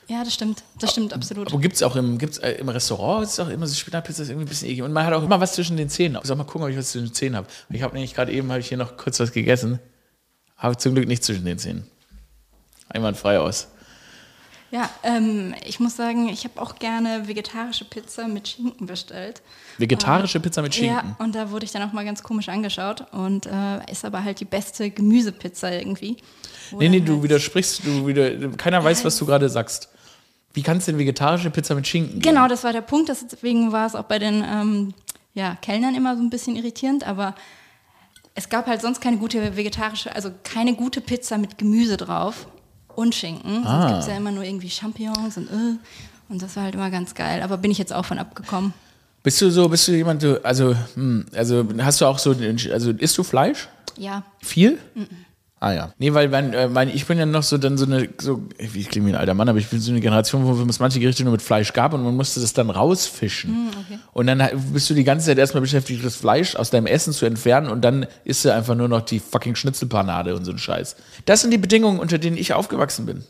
Ja, 0.07 0.23
das 0.23 0.33
stimmt. 0.33 0.63
Das 0.79 0.91
stimmt 0.91 1.13
absolut. 1.13 1.51
Aber 1.51 1.59
gibt 1.59 1.75
es 1.75 1.83
auch 1.83 1.95
im, 1.95 2.17
gibt's, 2.17 2.37
äh, 2.37 2.51
im 2.53 2.69
Restaurant, 2.69 3.23
ist 3.23 3.39
auch 3.39 3.49
immer 3.49 3.65
so 3.65 3.73
Spinatpizza 3.73 4.23
ist 4.23 4.29
irgendwie 4.29 4.45
ein 4.45 4.49
bisschen 4.49 4.69
eklig. 4.69 4.83
Und 4.83 4.93
man 4.93 5.05
hat 5.05 5.13
auch 5.13 5.23
immer 5.23 5.39
was 5.39 5.53
zwischen 5.53 5.77
den 5.77 5.89
Zähnen. 5.89 6.17
Ich 6.21 6.27
soll 6.27 6.35
mal 6.35 6.43
gucken, 6.43 6.63
ob 6.63 6.69
ich 6.69 6.77
was 6.77 6.91
zwischen 6.91 7.07
den 7.07 7.13
Zähnen 7.13 7.35
habe. 7.35 7.47
Ich 7.69 7.81
habe 7.81 7.93
nämlich 7.93 8.13
gerade 8.13 8.31
eben, 8.31 8.49
habe 8.51 8.59
ich 8.59 8.67
hier 8.67 8.77
noch 8.77 8.97
kurz 8.97 9.19
was 9.19 9.31
gegessen. 9.31 9.79
Habe 10.57 10.77
zum 10.77 10.93
Glück 10.93 11.07
nicht 11.07 11.23
zwischen 11.23 11.45
den 11.45 11.57
Zähnen. 11.57 11.87
Einwandfrei 12.89 13.39
aus. 13.39 13.67
Ja, 14.71 14.89
ähm, 15.03 15.55
ich 15.65 15.79
muss 15.79 15.95
sagen, 15.95 16.27
ich 16.27 16.43
habe 16.43 16.61
auch 16.61 16.75
gerne 16.75 17.27
vegetarische 17.27 17.85
Pizza 17.85 18.27
mit 18.27 18.47
Schinken 18.47 18.87
bestellt. 18.87 19.41
Vegetarische 19.77 20.37
ähm, 20.37 20.41
Pizza 20.41 20.61
mit 20.61 20.75
Schinken? 20.75 20.95
Ja, 20.95 21.15
und 21.23 21.33
da 21.33 21.51
wurde 21.51 21.65
ich 21.65 21.71
dann 21.71 21.81
auch 21.81 21.93
mal 21.93 22.03
ganz 22.03 22.23
komisch 22.23 22.49
angeschaut. 22.49 23.05
Und 23.11 23.45
äh, 23.45 23.91
ist 23.91 24.05
aber 24.05 24.23
halt 24.23 24.39
die 24.39 24.45
beste 24.45 24.89
Gemüsepizza 24.89 25.71
irgendwie. 25.71 26.17
Nee, 26.71 26.89
nee, 26.89 26.99
du 26.99 27.13
halt 27.13 27.23
widersprichst, 27.23 27.85
du 27.85 28.07
wieder, 28.07 28.49
keiner 28.57 28.83
weiß, 28.83 29.05
was 29.05 29.17
du 29.17 29.25
gerade 29.25 29.49
sagst. 29.49 29.89
Wie 30.55 30.63
kannst 30.63 30.87
du 30.87 30.91
denn 30.91 30.99
vegetarische 30.99 31.51
Pizza 31.51 31.75
mit 31.75 31.87
Schinken 31.87 32.19
geben? 32.19 32.35
Genau, 32.35 32.47
das 32.47 32.63
war 32.63 32.73
der 32.73 32.81
Punkt. 32.81 33.09
Deswegen 33.09 33.71
war 33.71 33.85
es 33.85 33.93
auch 33.93 34.05
bei 34.05 34.19
den 34.19 34.43
ähm, 34.43 34.93
ja, 35.33 35.55
Kellnern 35.61 35.95
immer 35.95 36.15
so 36.15 36.23
ein 36.23 36.29
bisschen 36.29 36.55
irritierend. 36.55 37.05
Aber 37.05 37.35
es 38.33 38.49
gab 38.49 38.65
halt 38.65 38.81
sonst 38.81 39.01
keine 39.01 39.17
gute 39.17 39.55
vegetarische, 39.55 40.15
also 40.15 40.31
keine 40.43 40.73
gute 40.73 41.01
Pizza 41.01 41.37
mit 41.37 41.57
Gemüse 41.57 41.97
drauf 41.97 42.47
und 42.95 43.13
Schinken. 43.13 43.65
Ah. 43.65 43.71
Sonst 43.71 43.87
gibt 43.91 43.99
es 44.01 44.07
ja 44.07 44.17
immer 44.17 44.31
nur 44.31 44.43
irgendwie 44.43 44.69
Champignons 44.69 45.37
und 45.37 45.49
äh, 45.49 45.77
und 46.29 46.41
das 46.41 46.55
war 46.55 46.63
halt 46.63 46.75
immer 46.75 46.89
ganz 46.89 47.13
geil. 47.13 47.41
Aber 47.41 47.57
bin 47.57 47.71
ich 47.71 47.77
jetzt 47.77 47.93
auch 47.93 48.05
von 48.05 48.17
abgekommen. 48.17 48.73
Bist 49.23 49.41
du 49.41 49.49
so, 49.49 49.67
bist 49.69 49.87
du 49.87 49.91
jemand, 49.91 50.23
also, 50.43 50.75
hm, 50.93 51.25
also 51.33 51.65
hast 51.79 52.01
du 52.01 52.05
auch 52.05 52.19
so, 52.19 52.35
also 52.71 52.91
isst 52.91 53.17
du 53.17 53.23
Fleisch? 53.23 53.67
Ja. 53.97 54.23
Viel? 54.41 54.77
Mhm. 54.93 55.07
Ah 55.59 55.71
ja. 55.71 55.93
Nee, 55.97 56.13
weil 56.13 56.27
mein, 56.27 56.53
äh, 56.53 56.67
mein, 56.67 56.89
ich 56.89 57.05
bin 57.05 57.17
ja 57.17 57.25
noch 57.25 57.41
so 57.41 57.57
dann 57.57 57.77
so 57.77 57.85
eine, 57.85 58.09
so, 58.19 58.43
ich 58.57 58.89
klinge 58.89 59.07
wie 59.07 59.11
ein 59.13 59.15
alter 59.15 59.33
Mann, 59.33 59.47
aber 59.47 59.57
ich 59.57 59.69
bin 59.69 59.79
so 59.79 59.91
eine 59.91 60.01
Generation, 60.01 60.45
wo 60.45 60.69
es 60.69 60.79
manche 60.79 60.99
Gerichte 60.99 61.23
nur 61.23 61.31
mit 61.31 61.41
Fleisch 61.41 61.71
gab 61.71 61.93
und 61.93 62.03
man 62.03 62.15
musste 62.15 62.41
das 62.41 62.53
dann 62.53 62.69
rausfischen. 62.69 63.51
Mm, 63.51 63.67
okay. 63.69 63.99
Und 64.11 64.27
dann 64.27 64.43
bist 64.73 64.89
du 64.89 64.93
die 64.93 65.05
ganze 65.05 65.27
Zeit 65.27 65.37
erstmal 65.37 65.61
beschäftigt, 65.61 66.03
das 66.03 66.17
Fleisch 66.17 66.55
aus 66.57 66.71
deinem 66.71 66.87
Essen 66.87 67.13
zu 67.13 67.25
entfernen 67.25 67.69
und 67.69 67.81
dann 67.81 68.05
isst 68.25 68.43
du 68.43 68.53
einfach 68.53 68.75
nur 68.75 68.89
noch 68.89 69.01
die 69.01 69.19
fucking 69.19 69.55
Schnitzelpanade 69.55 70.35
und 70.35 70.43
so 70.43 70.51
ein 70.51 70.57
Scheiß. 70.57 70.97
Das 71.25 71.41
sind 71.41 71.51
die 71.51 71.57
Bedingungen, 71.57 71.99
unter 71.99 72.17
denen 72.17 72.37
ich 72.37 72.53
aufgewachsen 72.53 73.05
bin. 73.05 73.23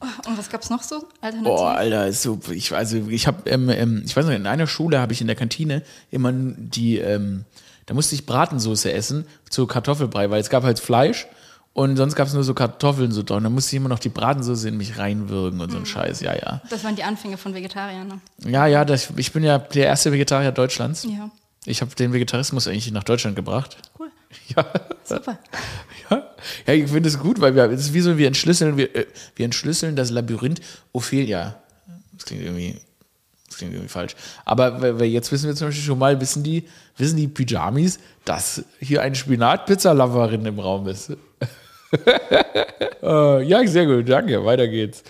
Oh, 0.00 0.30
und 0.30 0.38
was 0.38 0.48
gab's 0.48 0.70
noch 0.70 0.82
so? 0.82 1.04
Alternativ? 1.20 1.44
Boah, 1.44 1.74
Alter, 1.74 2.12
so, 2.12 2.38
ich, 2.50 2.72
also 2.72 2.96
ich 3.08 3.26
habe, 3.26 3.48
ähm, 3.50 3.68
ähm, 3.68 4.02
ich 4.04 4.16
weiß 4.16 4.26
noch, 4.26 4.32
in 4.32 4.46
einer 4.46 4.66
Schule 4.66 4.98
habe 4.98 5.12
ich 5.12 5.20
in 5.20 5.26
der 5.26 5.36
Kantine 5.36 5.82
immer 6.10 6.32
die, 6.32 6.98
ähm, 6.98 7.44
da 7.86 7.94
musste 7.94 8.14
ich 8.14 8.26
Bratensoße 8.26 8.92
essen 8.92 9.26
zu 9.50 9.66
Kartoffelbrei, 9.66 10.30
weil 10.30 10.40
es 10.40 10.50
gab 10.50 10.62
halt 10.62 10.78
Fleisch 10.78 11.26
und 11.74 11.96
sonst 11.96 12.16
gab 12.16 12.28
es 12.28 12.34
nur 12.34 12.44
so 12.44 12.54
Kartoffeln 12.54 13.12
so 13.12 13.22
drin. 13.22 13.44
Da 13.44 13.50
musste 13.50 13.74
ich 13.74 13.80
immer 13.80 13.88
noch 13.88 13.98
die 13.98 14.10
Bratensoße 14.10 14.68
in 14.68 14.76
mich 14.76 14.98
reinwürgen 14.98 15.60
und 15.60 15.70
so 15.70 15.78
ein 15.78 15.82
mhm. 15.82 15.86
Scheiß, 15.86 16.20
ja, 16.20 16.34
ja. 16.34 16.60
Das 16.68 16.84
waren 16.84 16.96
die 16.96 17.02
Anfänge 17.02 17.38
von 17.38 17.54
Vegetariern, 17.54 18.08
ne? 18.08 18.20
Ja, 18.50 18.66
ja, 18.66 18.84
das, 18.84 19.08
ich 19.16 19.32
bin 19.32 19.42
ja 19.42 19.58
der 19.58 19.86
erste 19.86 20.12
Vegetarier 20.12 20.52
Deutschlands. 20.52 21.04
Ja. 21.04 21.30
Ich 21.64 21.80
habe 21.80 21.94
den 21.94 22.12
Vegetarismus 22.12 22.68
eigentlich 22.68 22.90
nach 22.92 23.04
Deutschland 23.04 23.36
gebracht. 23.36 23.76
Cool. 23.98 24.10
Ja. 24.56 24.66
Super. 25.04 25.38
Ja, 26.10 26.22
ja 26.66 26.74
ich 26.74 26.90
finde 26.90 27.08
es 27.08 27.18
gut, 27.18 27.40
weil 27.40 27.54
wir, 27.54 27.64
es 27.70 27.80
ist 27.80 27.94
wie 27.94 28.00
so, 28.00 28.18
wir 28.18 28.26
entschlüsseln, 28.26 28.76
wir, 28.76 28.94
äh, 28.94 29.06
wir 29.36 29.44
entschlüsseln 29.44 29.94
das 29.94 30.10
Labyrinth 30.10 30.60
Ophelia. 30.92 31.56
Das 32.12 32.26
klingt 32.26 32.42
irgendwie, 32.42 32.76
das 33.52 33.58
klingt 33.58 33.74
irgendwie 33.74 33.90
falsch. 33.90 34.16
Aber 34.44 35.04
jetzt 35.04 35.30
wissen 35.30 35.46
wir 35.46 35.54
zum 35.54 35.68
Beispiel 35.68 35.84
schon 35.84 35.98
mal, 35.98 36.20
wissen 36.20 36.42
die, 36.42 36.64
wissen 36.96 37.18
die 37.18 37.28
Pyjamis, 37.28 37.98
dass 38.24 38.64
hier 38.80 39.02
eine 39.02 39.14
Spinat-Pizza-Loverin 39.14 40.46
im 40.46 40.58
Raum 40.58 40.88
ist 40.88 41.12
uh, 43.02 43.38
ja, 43.44 43.66
sehr 43.66 43.86
gut, 43.86 44.08
danke. 44.08 44.42
Weiter 44.44 44.66
geht's. 44.68 45.02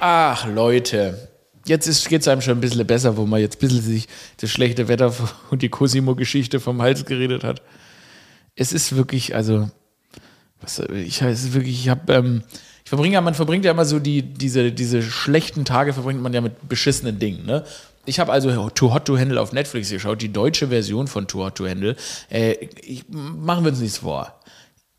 Ach, 0.00 0.46
Leute. 0.46 1.28
jetzt 1.66 2.08
geht 2.08 2.20
es 2.20 2.28
einem 2.28 2.40
schon 2.40 2.58
ein 2.58 2.60
bisschen 2.60 2.86
besser, 2.86 3.16
wo 3.16 3.26
man 3.26 3.40
jetzt 3.40 3.56
ein 3.56 3.60
bisschen 3.60 3.82
sich 3.82 4.06
das 4.40 4.50
schlechte 4.50 4.86
Wetter 4.86 5.12
und 5.50 5.62
die 5.62 5.68
Cosimo-Geschichte 5.68 6.60
vom 6.60 6.80
Hals 6.80 7.04
geredet 7.04 7.42
hat. 7.42 7.62
Es 8.54 8.72
ist 8.72 8.96
wirklich, 8.96 9.34
also, 9.34 9.68
was, 10.60 10.78
ich 10.78 11.20
es 11.22 11.52
wirklich, 11.52 11.80
ich 11.80 11.88
habe, 11.88 12.12
ähm, 12.12 12.42
ich 12.88 12.90
verbringe 12.90 13.12
ja, 13.12 13.20
man 13.20 13.34
verbringt 13.34 13.66
ja 13.66 13.72
immer 13.72 13.84
so 13.84 13.98
die, 13.98 14.22
diese, 14.22 14.72
diese 14.72 15.02
schlechten 15.02 15.66
Tage 15.66 15.92
verbringt 15.92 16.22
man 16.22 16.32
ja 16.32 16.40
mit 16.40 16.70
beschissenen 16.70 17.18
Dingen, 17.18 17.44
ne? 17.44 17.62
Ich 18.06 18.18
habe 18.18 18.32
also 18.32 18.70
Too 18.70 18.94
Hot 18.94 19.04
to 19.04 19.18
Handle 19.18 19.38
auf 19.38 19.52
Netflix 19.52 19.90
geschaut, 19.90 20.22
die 20.22 20.32
deutsche 20.32 20.68
Version 20.68 21.06
von 21.06 21.26
Too 21.26 21.44
Hot 21.44 21.56
to 21.56 21.68
Handle. 21.68 21.96
Äh, 22.30 22.52
ich, 22.80 23.04
machen 23.10 23.64
wir 23.64 23.72
uns 23.72 23.80
nichts 23.80 23.98
vor 23.98 24.40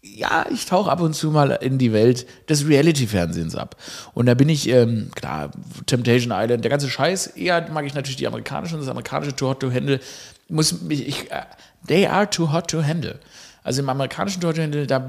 ja, 0.02 0.46
ich 0.54 0.66
tauche 0.68 0.90
ab 0.90 1.02
und 1.02 1.14
zu 1.14 1.32
mal 1.32 1.50
in 1.50 1.78
die 1.78 1.92
Welt 1.92 2.26
des 2.48 2.68
Reality-Fernsehens 2.68 3.56
ab. 3.56 3.76
Und 4.14 4.28
da 4.28 4.34
bin 4.34 4.48
ich, 4.48 4.70
ähm, 4.70 5.10
klar, 5.14 5.52
Temptation 5.88 6.32
Island, 6.32 6.64
der 6.64 6.70
ganze 6.70 6.90
Scheiß, 6.90 7.28
eher 7.28 7.70
mag 7.72 7.86
ich 7.86 7.96
natürlich 7.96 8.16
die 8.16 8.28
amerikanischen, 8.28 8.80
das 8.80 8.88
amerikanische 8.88 9.36
Too 9.36 9.48
Hot 9.48 9.60
to 9.60 9.74
Handle, 9.74 10.00
muss 10.48 10.82
mich, 10.84 11.06
ich, 11.08 11.32
uh, 11.32 11.44
they 11.88 12.08
are 12.08 12.30
too 12.30 12.52
hot 12.52 12.70
to 12.70 12.84
handle. 12.84 13.20
Also 13.64 13.82
im 13.82 13.90
amerikanischen 13.90 14.40
Too 14.40 14.48
Hot 14.48 14.56
to 14.56 14.62
Handle, 14.62 14.88
da 14.88 15.00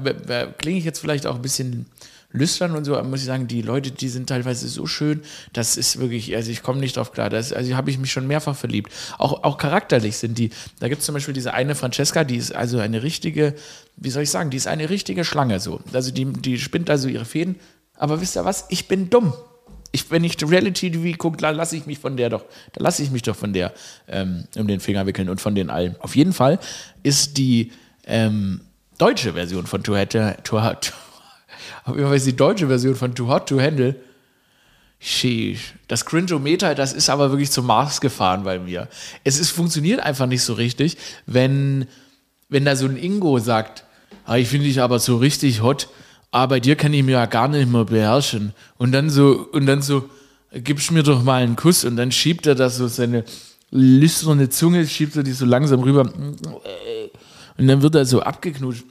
klinge 0.57 0.79
ich 0.79 0.83
jetzt 0.83 0.99
vielleicht 0.99 1.25
auch 1.25 1.35
ein 1.35 1.41
bisschen 1.41 1.85
lüstern 2.33 2.75
und 2.75 2.85
so, 2.85 3.01
muss 3.03 3.21
ich 3.21 3.25
sagen, 3.25 3.47
die 3.47 3.61
Leute, 3.61 3.91
die 3.91 4.09
sind 4.09 4.29
teilweise 4.29 4.67
so 4.67 4.85
schön, 4.85 5.21
das 5.53 5.77
ist 5.77 5.99
wirklich, 5.99 6.35
also 6.35 6.51
ich 6.51 6.63
komme 6.63 6.79
nicht 6.79 6.97
drauf 6.97 7.11
klar. 7.11 7.29
Das, 7.29 7.53
also 7.53 7.75
habe 7.75 7.89
ich 7.89 7.97
mich 7.97 8.11
schon 8.11 8.27
mehrfach 8.27 8.55
verliebt. 8.55 8.91
Auch, 9.17 9.43
auch 9.43 9.57
charakterlich 9.57 10.17
sind 10.17 10.37
die. 10.37 10.51
Da 10.79 10.87
gibt 10.87 10.99
es 11.01 11.05
zum 11.05 11.13
Beispiel 11.13 11.33
diese 11.33 11.53
eine 11.53 11.75
Francesca, 11.75 12.23
die 12.23 12.37
ist 12.37 12.53
also 12.53 12.79
eine 12.79 13.03
richtige, 13.03 13.55
wie 13.97 14.09
soll 14.09 14.23
ich 14.23 14.29
sagen, 14.29 14.49
die 14.49 14.57
ist 14.57 14.67
eine 14.67 14.89
richtige 14.89 15.25
Schlange 15.25 15.59
so. 15.59 15.81
Also 15.93 16.11
die, 16.11 16.25
die 16.25 16.59
spinnt 16.59 16.89
also 16.89 17.07
ihre 17.07 17.25
Fäden. 17.25 17.55
Aber 17.95 18.21
wisst 18.21 18.35
ihr 18.35 18.45
was? 18.45 18.65
Ich 18.69 18.87
bin 18.87 19.09
dumm. 19.09 19.33
Ich, 19.91 20.09
wenn 20.09 20.23
ich 20.23 20.37
Reality 20.41 20.89
TV 20.89 21.17
gucke, 21.17 21.37
dann 21.37 21.55
lasse 21.55 21.75
ich 21.75 21.85
mich 21.85 21.99
von 21.99 22.15
der 22.15 22.29
doch, 22.29 22.45
da 22.71 22.81
lasse 22.81 23.03
ich 23.03 23.11
mich 23.11 23.23
doch 23.23 23.35
von 23.35 23.51
der 23.51 23.73
ähm, 24.07 24.45
um 24.55 24.67
den 24.67 24.79
Finger 24.79 25.05
wickeln 25.05 25.27
und 25.27 25.41
von 25.41 25.53
den 25.53 25.69
allen. 25.69 25.97
Auf 25.99 26.15
jeden 26.15 26.31
Fall 26.31 26.59
ist 27.03 27.37
die 27.37 27.73
ähm, 28.05 28.61
deutsche 28.97 29.33
Version 29.33 29.67
von 29.67 29.83
Hot, 29.85 30.17
Too 30.43 30.63
Hot, 30.63 30.93
auf 31.83 31.95
jeden 31.95 32.07
Fall 32.07 32.19
die 32.19 32.35
deutsche 32.35 32.67
Version 32.67 32.95
von 32.95 33.15
Too 33.15 33.27
Hot 33.27 33.49
to 33.49 33.59
Handle. 33.59 33.95
Sheesh. 35.03 35.73
Das 35.87 36.05
Cringeometer, 36.05 36.75
das 36.75 36.93
ist 36.93 37.09
aber 37.09 37.31
wirklich 37.31 37.49
zum 37.49 37.65
Mars 37.65 38.01
gefahren 38.01 38.43
bei 38.43 38.59
mir. 38.59 38.87
Es 39.23 39.39
ist, 39.39 39.49
funktioniert 39.49 39.99
einfach 39.99 40.27
nicht 40.27 40.43
so 40.43 40.53
richtig, 40.53 40.95
wenn, 41.25 41.87
wenn 42.49 42.65
da 42.65 42.75
so 42.75 42.85
ein 42.85 42.97
Ingo 42.97 43.39
sagt, 43.39 43.83
ah, 44.25 44.37
ich 44.37 44.47
finde 44.47 44.67
dich 44.67 44.79
aber 44.79 44.99
so 44.99 45.17
richtig 45.17 45.63
hot, 45.63 45.89
aber 46.29 46.55
bei 46.55 46.59
dir 46.59 46.75
kann 46.75 46.93
ich 46.93 47.03
mir 47.03 47.13
ja 47.13 47.25
gar 47.25 47.47
nicht 47.47 47.67
mehr 47.67 47.85
beherrschen. 47.85 48.53
Und 48.77 48.91
dann 48.91 49.09
so, 49.09 49.47
und 49.51 49.65
dann 49.65 49.81
so, 49.81 50.07
gibst 50.53 50.91
mir 50.91 51.01
doch 51.01 51.23
mal 51.23 51.41
einen 51.41 51.55
Kuss 51.55 51.83
und 51.83 51.95
dann 51.95 52.11
schiebt 52.11 52.45
er 52.45 52.53
das 52.53 52.77
so 52.77 52.87
seine 52.87 53.25
lüsterne 53.71 54.49
Zunge, 54.49 54.85
schiebt 54.85 55.15
er 55.15 55.23
die 55.23 55.31
so 55.31 55.45
langsam 55.45 55.81
rüber. 55.81 56.01
Und 57.57 57.67
dann 57.67 57.81
wird 57.81 57.95
er 57.95 58.05
so 58.05 58.21
abgeknutscht. 58.21 58.85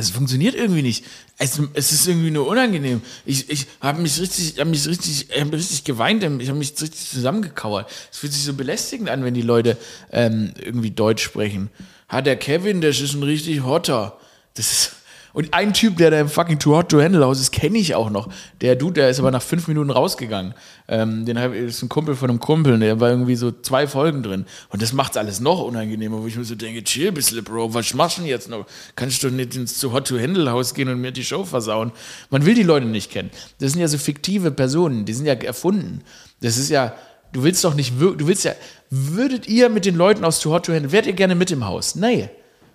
Es 0.00 0.10
funktioniert 0.10 0.54
irgendwie 0.54 0.82
nicht. 0.82 1.04
Es, 1.38 1.60
es 1.74 1.92
ist 1.92 2.06
irgendwie 2.06 2.30
nur 2.30 2.46
unangenehm. 2.46 3.02
Ich, 3.24 3.50
ich 3.50 3.66
habe 3.80 4.00
mich 4.00 4.18
richtig, 4.20 4.58
hab 4.58 4.66
mich 4.66 4.86
richtig, 4.86 5.28
hab 5.38 5.52
richtig 5.52 5.84
geweint. 5.84 6.22
Ich 6.22 6.48
habe 6.48 6.58
mich 6.58 6.72
richtig 6.80 7.08
zusammengekauert. 7.10 7.90
Es 8.10 8.18
fühlt 8.18 8.32
sich 8.32 8.44
so 8.44 8.54
belästigend 8.54 9.10
an, 9.10 9.24
wenn 9.24 9.34
die 9.34 9.42
Leute 9.42 9.76
ähm, 10.10 10.52
irgendwie 10.58 10.90
Deutsch 10.90 11.22
sprechen. 11.22 11.70
Hat 12.08 12.26
der 12.26 12.36
Kevin, 12.36 12.80
der 12.80 12.90
ist 12.90 13.14
ein 13.14 13.22
richtig 13.22 13.62
Hotter. 13.62 14.18
Das 14.54 14.72
ist, 14.72 14.92
und 15.32 15.54
ein 15.54 15.72
Typ, 15.72 15.96
der 15.96 16.10
da 16.10 16.20
im 16.20 16.28
fucking 16.28 16.58
Too 16.58 16.76
Hot 16.76 16.88
to 16.88 17.00
Handle 17.00 17.24
Haus 17.24 17.40
ist, 17.40 17.52
kenne 17.52 17.78
ich 17.78 17.94
auch 17.94 18.10
noch. 18.10 18.28
Der 18.60 18.76
Dude, 18.76 18.94
der 18.94 19.10
ist 19.10 19.20
aber 19.20 19.30
nach 19.30 19.42
fünf 19.42 19.68
Minuten 19.68 19.90
rausgegangen. 19.90 20.54
Ähm, 20.88 21.24
den 21.24 21.38
hab, 21.38 21.54
ist 21.54 21.82
ein 21.82 21.88
Kumpel 21.88 22.16
von 22.16 22.30
einem 22.30 22.40
Kumpel, 22.40 22.78
der 22.78 22.98
war 23.00 23.10
irgendwie 23.10 23.36
so 23.36 23.52
zwei 23.52 23.86
Folgen 23.86 24.22
drin. 24.22 24.46
Und 24.70 24.82
das 24.82 24.92
macht 24.92 25.12
es 25.12 25.16
alles 25.16 25.40
noch 25.40 25.60
unangenehmer, 25.62 26.20
wo 26.20 26.26
ich 26.26 26.36
mir 26.36 26.44
so 26.44 26.54
denke, 26.54 26.82
chill 26.82 27.12
bisschen, 27.12 27.44
Bro, 27.44 27.74
was 27.74 27.94
machst 27.94 28.18
du 28.18 28.22
denn 28.22 28.30
jetzt 28.30 28.48
noch? 28.48 28.66
Kannst 28.96 29.22
du 29.22 29.30
nicht 29.30 29.54
ins 29.54 29.78
Too 29.78 29.92
Hot 29.92 30.08
to 30.08 30.18
Handle 30.18 30.50
Haus 30.50 30.74
gehen 30.74 30.88
und 30.88 31.00
mir 31.00 31.12
die 31.12 31.24
Show 31.24 31.44
versauen? 31.44 31.92
Man 32.30 32.44
will 32.44 32.54
die 32.54 32.62
Leute 32.62 32.86
nicht 32.86 33.10
kennen. 33.10 33.30
Das 33.58 33.72
sind 33.72 33.80
ja 33.80 33.88
so 33.88 33.98
fiktive 33.98 34.50
Personen, 34.50 35.04
die 35.04 35.12
sind 35.12 35.26
ja 35.26 35.34
erfunden. 35.34 36.02
Das 36.40 36.56
ist 36.56 36.70
ja, 36.70 36.94
du 37.32 37.42
willst 37.44 37.62
doch 37.64 37.74
nicht, 37.74 38.00
du 38.00 38.26
willst 38.26 38.44
ja, 38.44 38.52
würdet 38.90 39.46
ihr 39.46 39.68
mit 39.68 39.84
den 39.84 39.94
Leuten 39.94 40.24
aus 40.24 40.40
Too 40.40 40.50
Hot 40.50 40.66
to 40.66 40.72
Handle, 40.72 40.90
wärt 40.90 41.06
ihr 41.06 41.12
gerne 41.12 41.34
mit 41.36 41.50
im 41.50 41.64
Haus? 41.64 41.94
Nee. 41.94 42.30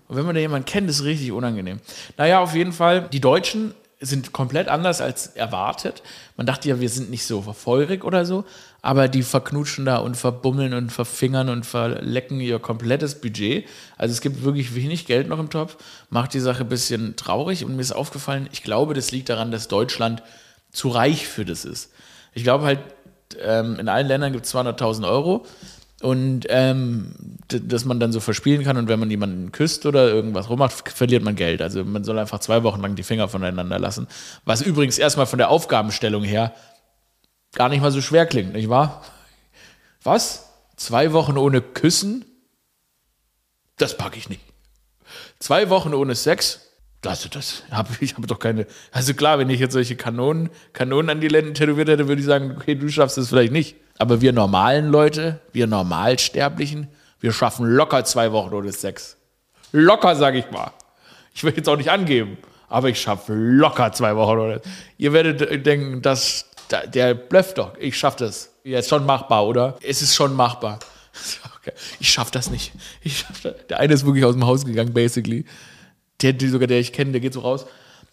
Und 0.08 0.15
wenn 0.15 0.26
man 0.26 0.36
da 0.36 0.41
jemanden 0.41 0.65
kennt, 0.65 0.89
ist 0.89 1.00
es 1.00 1.06
richtig 1.06 1.32
unangenehm. 1.32 1.80
Naja, 2.18 2.39
auf 2.39 2.56
jeden 2.56 2.74
Fall, 2.74 3.10
die 3.12 3.22
Deutschen 3.22 3.74
sind 4.02 4.34
komplett 4.34 4.68
anders 4.68 5.02
als 5.02 5.28
erwartet. 5.28 6.04
Man 6.38 6.46
dachte 6.46 6.70
ja, 6.70 6.80
wir 6.80 6.89
sind 6.89 7.10
nicht 7.10 7.26
so 7.26 7.41
feurig 7.41 8.04
oder 8.04 8.26
so, 8.26 8.46
aber 8.82 9.08
die 9.08 9.24
verknutschen 9.24 9.86
da 9.86 9.98
und 9.98 10.15
verbummeln 10.15 10.74
und 10.74 10.91
verfingern 10.91 11.50
und 11.50 11.65
verlecken 11.65 12.39
ihr 12.39 12.60
komplettes 12.60 13.20
Budget. 13.22 13.68
Also 13.98 14.12
es 14.12 14.22
gibt 14.22 14.44
wirklich 14.44 14.76
wenig 14.76 15.06
Geld 15.06 15.28
noch 15.28 15.39
im 15.39 15.50
Topf, 15.50 15.78
macht 16.10 16.34
die 16.34 16.39
Sache 16.39 16.63
ein 16.63 16.70
bisschen 16.70 17.15
traurig 17.15 17.63
und 17.63 17.76
mir 17.76 17.82
ist 17.82 17.94
aufgefallen, 17.94 18.50
ich 18.52 18.63
glaube, 18.63 18.94
das 18.94 19.12
liegt 19.12 19.30
daran, 19.30 19.52
dass 19.52 19.68
Deutschland 19.68 20.22
zu 20.72 20.89
reich 20.89 21.28
für 21.28 21.46
das 21.46 21.65
ist. 21.65 21.91
Ich 22.34 22.44
glaube 22.44 22.65
halt, 22.65 22.80
ähm, 23.41 23.80
in 23.80 23.89
allen 23.89 24.08
Ländern 24.08 24.34
gibt 24.34 24.46
es 24.46 24.54
200.000 24.54 25.08
Euro 25.08 25.46
und 26.06 26.46
ähm, 26.50 27.15
dass 27.48 27.84
man 27.84 28.00
dann 28.00 28.12
so 28.12 28.20
verspielen 28.20 28.63
kann 28.63 28.78
und 28.78 28.88
wenn 28.88 29.00
man 29.00 29.10
jemanden 29.10 29.52
küsst 29.52 29.88
oder 29.88 30.08
irgendwas 30.08 30.52
rummacht, 30.52 30.88
verliert 30.89 31.24
man 31.24 31.36
Geld. 31.36 31.63
Also 31.63 31.84
man 31.84 32.04
soll 32.04 32.20
einfach 32.20 32.38
zwei 32.38 32.62
Wochen 32.62 32.80
lang 32.80 32.94
die 32.94 33.02
Finger 33.02 33.28
voneinander 33.28 33.80
lassen. 33.80 34.08
Was 34.44 34.62
übrigens 34.62 35.00
erstmal 35.00 35.26
von 35.26 35.39
der 35.39 35.50
Aufgabenstellung 35.50 36.24
her 36.24 36.54
gar 37.54 37.70
nicht 37.70 37.82
mal 37.82 37.89
so 37.89 38.02
schwer 38.02 38.28
klingt, 38.28 38.54
nicht 38.54 38.70
wahr? 38.70 39.04
Was? 40.04 40.52
Zwei 40.76 41.12
Wochen 41.12 41.39
ohne 41.39 41.60
Küssen? 41.60 42.24
Das 43.78 43.98
packe 43.98 44.20
ich 44.20 44.30
nicht. 44.30 44.41
Zwei 45.39 45.72
Wochen 45.72 45.96
ohne 45.96 46.13
Sex? 46.13 46.70
Also 47.04 47.30
das 47.30 47.63
habe 47.72 47.89
ich 48.00 48.13
habe 48.13 48.28
doch 48.28 48.38
keine. 48.38 48.68
Also 48.91 49.15
klar, 49.15 49.39
wenn 49.39 49.50
ich 49.50 49.60
jetzt 49.60 49.74
solche 49.74 49.96
Kanonen, 49.96 50.52
Kanonen 50.72 51.10
an 51.10 51.20
die 51.20 51.30
Lenden 51.30 51.56
tätowiert 51.56 51.89
hätte, 51.89 52.08
würde 52.08 52.22
ich 52.22 52.28
sagen, 52.28 52.54
okay, 52.56 52.76
du 52.76 52.89
schaffst 52.89 53.18
es 53.18 53.30
vielleicht 53.30 53.54
nicht. 53.54 53.76
Aber 53.97 54.21
wir 54.21 54.34
normalen 54.34 54.89
Leute, 54.89 55.39
wir 55.53 55.67
Normalsterblichen, 55.67 56.88
wir 57.19 57.31
schaffen 57.31 57.65
locker 57.65 58.03
zwei 58.03 58.31
Wochen 58.31 58.53
ohne 58.53 58.71
Sex. 58.71 59.17
Locker, 59.71 60.15
sag 60.15 60.36
ich 60.36 60.49
mal. 60.51 60.71
Ich 61.34 61.43
will 61.43 61.53
jetzt 61.55 61.67
auch 61.69 61.77
nicht 61.77 61.89
angeben, 61.89 62.38
aber 62.69 62.89
ich 62.89 62.99
schaffe 63.01 63.34
locker 63.34 63.91
zwei 63.91 64.15
Wochen 64.15 64.38
ohne 64.38 64.62
Ihr 64.97 65.13
werdet 65.13 65.65
denken, 65.65 66.01
dass 66.01 66.49
der 66.93 67.13
blöfft 67.13 67.58
doch. 67.58 67.77
Ich 67.77 67.97
schaffe 67.97 68.25
das. 68.25 68.51
Jetzt 68.63 68.89
schon 68.89 69.05
machbar, 69.05 69.45
oder? 69.45 69.77
Es 69.81 70.01
ist 70.01 70.15
schon 70.15 70.36
machbar. 70.36 70.79
Okay. 71.62 71.75
Ich 71.99 72.12
schaffe 72.12 72.29
das 72.31 72.51
nicht. 72.51 72.73
Ich 73.01 73.19
schaff 73.19 73.41
das. 73.41 73.55
Der 73.69 73.79
eine 73.79 73.93
ist 73.93 74.05
wirklich 74.05 74.23
aus 74.23 74.36
dem 74.36 74.45
Haus 74.45 74.65
gegangen, 74.65 74.93
basically. 74.93 75.45
Der, 76.21 76.36
sogar 76.47 76.67
der 76.67 76.79
ich 76.79 76.93
kenne, 76.93 77.12
der 77.12 77.21
geht 77.21 77.34
so 77.34 77.39
raus. 77.39 77.65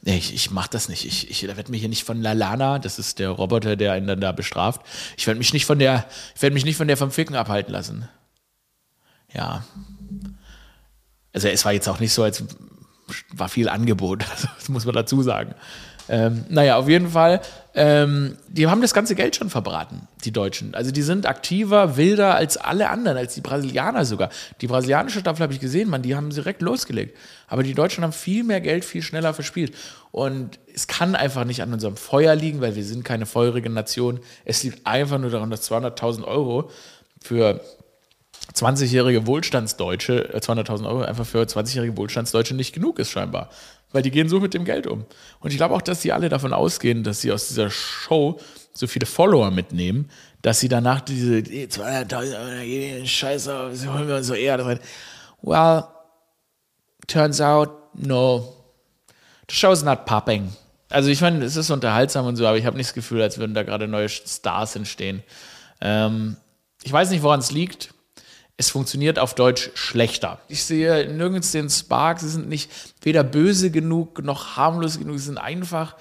Nee, 0.04 0.16
ich, 0.18 0.34
ich 0.34 0.50
mach 0.50 0.66
das 0.66 0.88
nicht. 0.88 1.06
Ich, 1.06 1.30
ich 1.30 1.46
werde 1.46 1.70
mich 1.70 1.80
hier 1.80 1.88
nicht 1.88 2.02
von 2.02 2.20
Lalana, 2.20 2.80
das 2.80 2.98
ist 2.98 3.20
der 3.20 3.30
Roboter, 3.30 3.76
der 3.76 3.92
einen 3.92 4.08
dann 4.08 4.20
da 4.20 4.32
bestraft. 4.32 4.84
Ich 5.16 5.28
werde 5.28 5.38
mich 5.38 5.52
nicht 5.52 5.64
von 5.64 5.78
der, 5.78 6.06
ich 6.34 6.42
werde 6.42 6.54
mich 6.54 6.64
nicht 6.64 6.76
von 6.76 6.88
der 6.88 6.96
vom 6.96 7.12
Ficken 7.12 7.36
abhalten 7.36 7.72
lassen. 7.72 8.08
Ja. 9.32 9.64
Also 11.32 11.46
es 11.46 11.64
war 11.64 11.72
jetzt 11.72 11.88
auch 11.88 12.00
nicht 12.00 12.12
so, 12.12 12.24
als 12.24 12.44
war 13.32 13.48
viel 13.48 13.68
Angebot, 13.68 14.24
das 14.58 14.68
muss 14.68 14.84
man 14.84 14.94
dazu 14.94 15.22
sagen. 15.22 15.54
Ähm, 16.08 16.44
naja, 16.48 16.76
auf 16.76 16.88
jeden 16.88 17.08
Fall, 17.08 17.40
ähm, 17.74 18.36
die 18.48 18.66
haben 18.66 18.82
das 18.82 18.92
ganze 18.92 19.14
Geld 19.14 19.36
schon 19.36 19.50
verbraten, 19.50 20.08
die 20.24 20.32
Deutschen. 20.32 20.74
Also 20.74 20.90
die 20.90 21.02
sind 21.02 21.26
aktiver, 21.26 21.96
wilder 21.96 22.34
als 22.34 22.56
alle 22.56 22.90
anderen, 22.90 23.16
als 23.16 23.34
die 23.34 23.40
Brasilianer 23.40 24.04
sogar. 24.04 24.30
Die 24.60 24.66
brasilianische 24.66 25.20
Staffel 25.20 25.42
habe 25.42 25.52
ich 25.52 25.60
gesehen, 25.60 25.88
man, 25.88 26.02
die 26.02 26.14
haben 26.14 26.30
direkt 26.30 26.60
losgelegt. 26.62 27.16
Aber 27.46 27.62
die 27.62 27.74
Deutschen 27.74 28.04
haben 28.04 28.12
viel 28.12 28.44
mehr 28.44 28.60
Geld, 28.60 28.84
viel 28.84 29.02
schneller 29.02 29.32
verspielt. 29.34 29.74
Und 30.10 30.58
es 30.74 30.86
kann 30.86 31.14
einfach 31.14 31.44
nicht 31.44 31.62
an 31.62 31.72
unserem 31.72 31.96
Feuer 31.96 32.34
liegen, 32.34 32.60
weil 32.60 32.76
wir 32.76 32.84
sind 32.84 33.04
keine 33.04 33.26
feurige 33.26 33.70
Nation. 33.70 34.20
Es 34.44 34.62
liegt 34.62 34.86
einfach 34.86 35.18
nur 35.18 35.30
daran, 35.30 35.50
dass 35.50 35.70
200.000 35.70 36.24
Euro 36.24 36.70
für 37.20 37.60
20-jährige 38.54 39.26
Wohlstandsdeutsche, 39.26 40.30
200.000 40.34 40.82
äh, 40.82 40.86
Euro 40.86 41.02
einfach 41.02 41.24
für 41.24 41.42
20-jährige 41.42 41.96
Wohlstandsdeutsche 41.96 42.54
nicht 42.54 42.74
genug 42.74 42.98
ist 42.98 43.10
scheinbar. 43.10 43.50
Weil 43.92 44.02
die 44.02 44.10
gehen 44.10 44.28
so 44.28 44.40
mit 44.40 44.54
dem 44.54 44.64
Geld 44.64 44.86
um. 44.86 45.04
Und 45.40 45.50
ich 45.50 45.56
glaube 45.56 45.74
auch, 45.74 45.82
dass 45.82 46.02
sie 46.02 46.12
alle 46.12 46.28
davon 46.28 46.52
ausgehen, 46.52 47.04
dass 47.04 47.20
sie 47.20 47.30
aus 47.32 47.48
dieser 47.48 47.70
Show 47.70 48.40
so 48.72 48.86
viele 48.86 49.06
Follower 49.06 49.50
mitnehmen, 49.50 50.08
dass 50.40 50.60
sie 50.60 50.68
danach 50.68 51.00
diese 51.00 51.38
200.000 51.38 53.06
Scheiße, 53.06 53.72
holen 53.92 54.08
wir 54.08 54.16
uns 54.16 54.26
so 54.26 54.34
eher. 54.34 54.58
Well, 55.42 55.84
turns 57.06 57.40
out, 57.40 57.70
no. 57.94 58.54
The 59.48 59.54
show's 59.54 59.82
not 59.82 60.06
popping. 60.06 60.52
Also 60.88 61.10
ich 61.10 61.20
meine, 61.20 61.44
es 61.44 61.56
ist 61.56 61.70
unterhaltsam 61.70 62.26
und 62.26 62.36
so, 62.36 62.46
aber 62.46 62.58
ich 62.58 62.66
habe 62.66 62.76
nicht 62.76 62.88
das 62.88 62.94
Gefühl, 62.94 63.22
als 63.22 63.38
würden 63.38 63.54
da 63.54 63.62
gerade 63.62 63.88
neue 63.88 64.08
Stars 64.08 64.76
entstehen. 64.76 65.22
Ähm, 65.80 66.36
ich 66.82 66.92
weiß 66.92 67.10
nicht, 67.10 67.22
woran 67.22 67.40
es 67.40 67.50
liegt 67.50 67.94
es 68.62 68.70
funktioniert 68.70 69.18
auf 69.18 69.34
Deutsch 69.34 69.70
schlechter. 69.74 70.38
Ich 70.46 70.62
sehe 70.62 71.12
nirgends 71.12 71.50
den 71.50 71.68
Spark, 71.68 72.20
sie 72.20 72.28
sind 72.28 72.48
nicht 72.48 72.70
weder 73.02 73.24
böse 73.24 73.72
genug 73.72 74.22
noch 74.22 74.56
harmlos 74.56 75.00
genug, 75.00 75.18
sie 75.18 75.24
sind 75.24 75.38
einfach, 75.38 75.96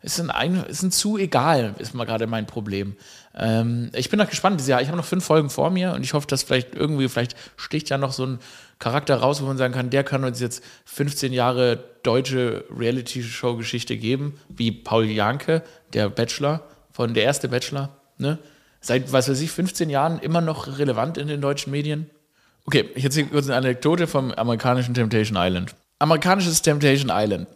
ist 0.00 0.18
ein, 0.18 0.30
ein, 0.30 0.64
ist 0.64 0.82
ein 0.82 0.92
zu 0.92 1.18
egal, 1.18 1.74
ist 1.78 1.94
mal 1.94 2.06
gerade 2.06 2.26
mein 2.26 2.46
Problem. 2.46 2.96
Ähm, 3.36 3.90
ich 3.94 4.08
bin 4.08 4.18
noch 4.18 4.30
gespannt. 4.30 4.62
Ich 4.66 4.72
habe 4.72 4.96
noch 4.96 5.04
fünf 5.04 5.26
Folgen 5.26 5.50
vor 5.50 5.68
mir 5.68 5.92
und 5.92 6.02
ich 6.02 6.14
hoffe, 6.14 6.26
dass 6.26 6.42
vielleicht 6.42 6.74
irgendwie, 6.74 7.06
vielleicht 7.10 7.36
sticht 7.56 7.90
ja 7.90 7.98
noch 7.98 8.12
so 8.12 8.24
ein 8.24 8.38
Charakter 8.78 9.16
raus, 9.16 9.42
wo 9.42 9.46
man 9.46 9.58
sagen 9.58 9.74
kann, 9.74 9.90
der 9.90 10.02
kann 10.02 10.24
uns 10.24 10.40
jetzt 10.40 10.64
15 10.86 11.34
Jahre 11.34 11.84
deutsche 12.02 12.64
Reality-Show-Geschichte 12.74 13.98
geben, 13.98 14.40
wie 14.48 14.72
Paul 14.72 15.04
Janke, 15.04 15.62
der 15.92 16.08
Bachelor, 16.08 16.62
von 16.92 17.12
der 17.12 17.24
erste 17.24 17.48
Bachelor, 17.48 17.90
ne? 18.16 18.38
Seit, 18.80 19.12
was 19.12 19.28
weiß 19.28 19.40
ich, 19.40 19.50
15 19.50 19.90
Jahren 19.90 20.18
immer 20.18 20.40
noch 20.40 20.78
relevant 20.78 21.18
in 21.18 21.28
den 21.28 21.40
deutschen 21.40 21.70
Medien. 21.70 22.10
Okay, 22.64 22.88
ich 22.94 23.04
erzähle 23.04 23.26
kurz 23.26 23.46
eine 23.46 23.56
Anekdote 23.56 24.06
vom 24.06 24.32
amerikanischen 24.32 24.94
Temptation 24.94 25.36
Island. 25.38 25.74
Amerikanisches 25.98 26.62
Temptation 26.62 27.10
Island 27.12 27.46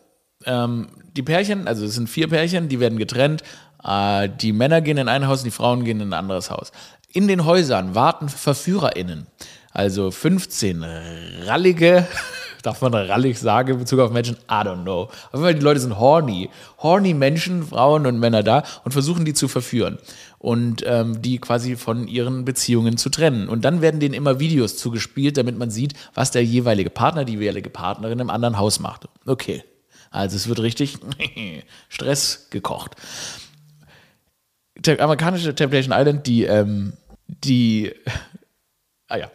ähm, 0.47 0.89
die 1.17 1.23
Pärchen, 1.23 1.67
also 1.67 1.87
es 1.87 1.95
sind 1.95 2.09
vier 2.09 2.29
Pärchen, 2.29 2.69
die 2.69 2.81
werden 2.81 2.99
getrennt. 2.99 3.43
Äh, 3.83 4.29
die 4.29 4.53
Männer 4.53 4.81
gehen 4.81 4.99
in 4.99 5.09
ein 5.09 5.27
Haus 5.27 5.41
und 5.41 5.45
die 5.45 5.51
Frauen 5.51 5.85
gehen 5.85 6.01
in 6.01 6.11
ein 6.11 6.19
anderes 6.19 6.51
Haus. 6.51 6.73
In 7.13 7.29
den 7.29 7.45
Häusern 7.45 7.95
warten 7.95 8.29
VerführerInnen. 8.29 9.27
Also 9.73 10.11
15 10.11 10.85
rallige, 11.47 12.07
darf 12.63 12.81
man 12.81 12.95
rallig 12.95 13.39
sagen 13.39 13.73
in 13.73 13.79
Bezug 13.79 14.01
auf 14.01 14.11
Menschen? 14.11 14.37
I 14.49 14.65
don't 14.65 14.83
know. 14.83 15.03
Auf 15.03 15.33
jeden 15.33 15.45
Fall, 15.45 15.55
die 15.55 15.61
Leute 15.61 15.81
sind 15.81 15.99
horny. 15.99 16.51
Horny 16.79 17.15
Menschen, 17.15 17.67
Frauen 17.67 18.07
und 18.07 18.19
Männer 18.19 18.43
da 18.43 18.65
und 18.85 18.93
versuchen 18.93 19.25
die 19.25 19.35
zu 19.35 19.49
verführen 19.49 19.99
und 20.44 20.85
ähm, 20.87 21.22
die 21.22 21.38
quasi 21.38 21.74
von 21.74 22.07
ihren 22.07 22.44
Beziehungen 22.44 22.98
zu 22.98 23.09
trennen. 23.09 23.48
Und 23.48 23.64
dann 23.64 23.80
werden 23.80 23.98
denen 23.98 24.12
immer 24.12 24.40
Videos 24.40 24.76
zugespielt, 24.76 25.38
damit 25.38 25.57
man 25.57 25.70
sieht, 25.70 25.94
was 26.12 26.33
der 26.33 26.44
jeweilige 26.44 26.90
Partner, 26.90 27.24
die 27.24 27.33
jeweilige 27.33 27.70
Partnerin 27.70 28.18
im 28.18 28.28
anderen 28.28 28.59
Haus 28.59 28.78
macht. 28.78 29.09
Okay, 29.24 29.64
also 30.11 30.37
es 30.37 30.46
wird 30.46 30.61
richtig 30.61 30.98
Stress 31.88 32.48
gekocht. 32.50 32.94
Der 34.76 35.00
amerikanische 35.00 35.54
Temptation 35.54 35.98
Island, 35.98 36.26
die, 36.26 36.44
ähm, 36.44 36.92
die, 37.26 37.94
ah 39.09 39.16
ja, 39.16 39.30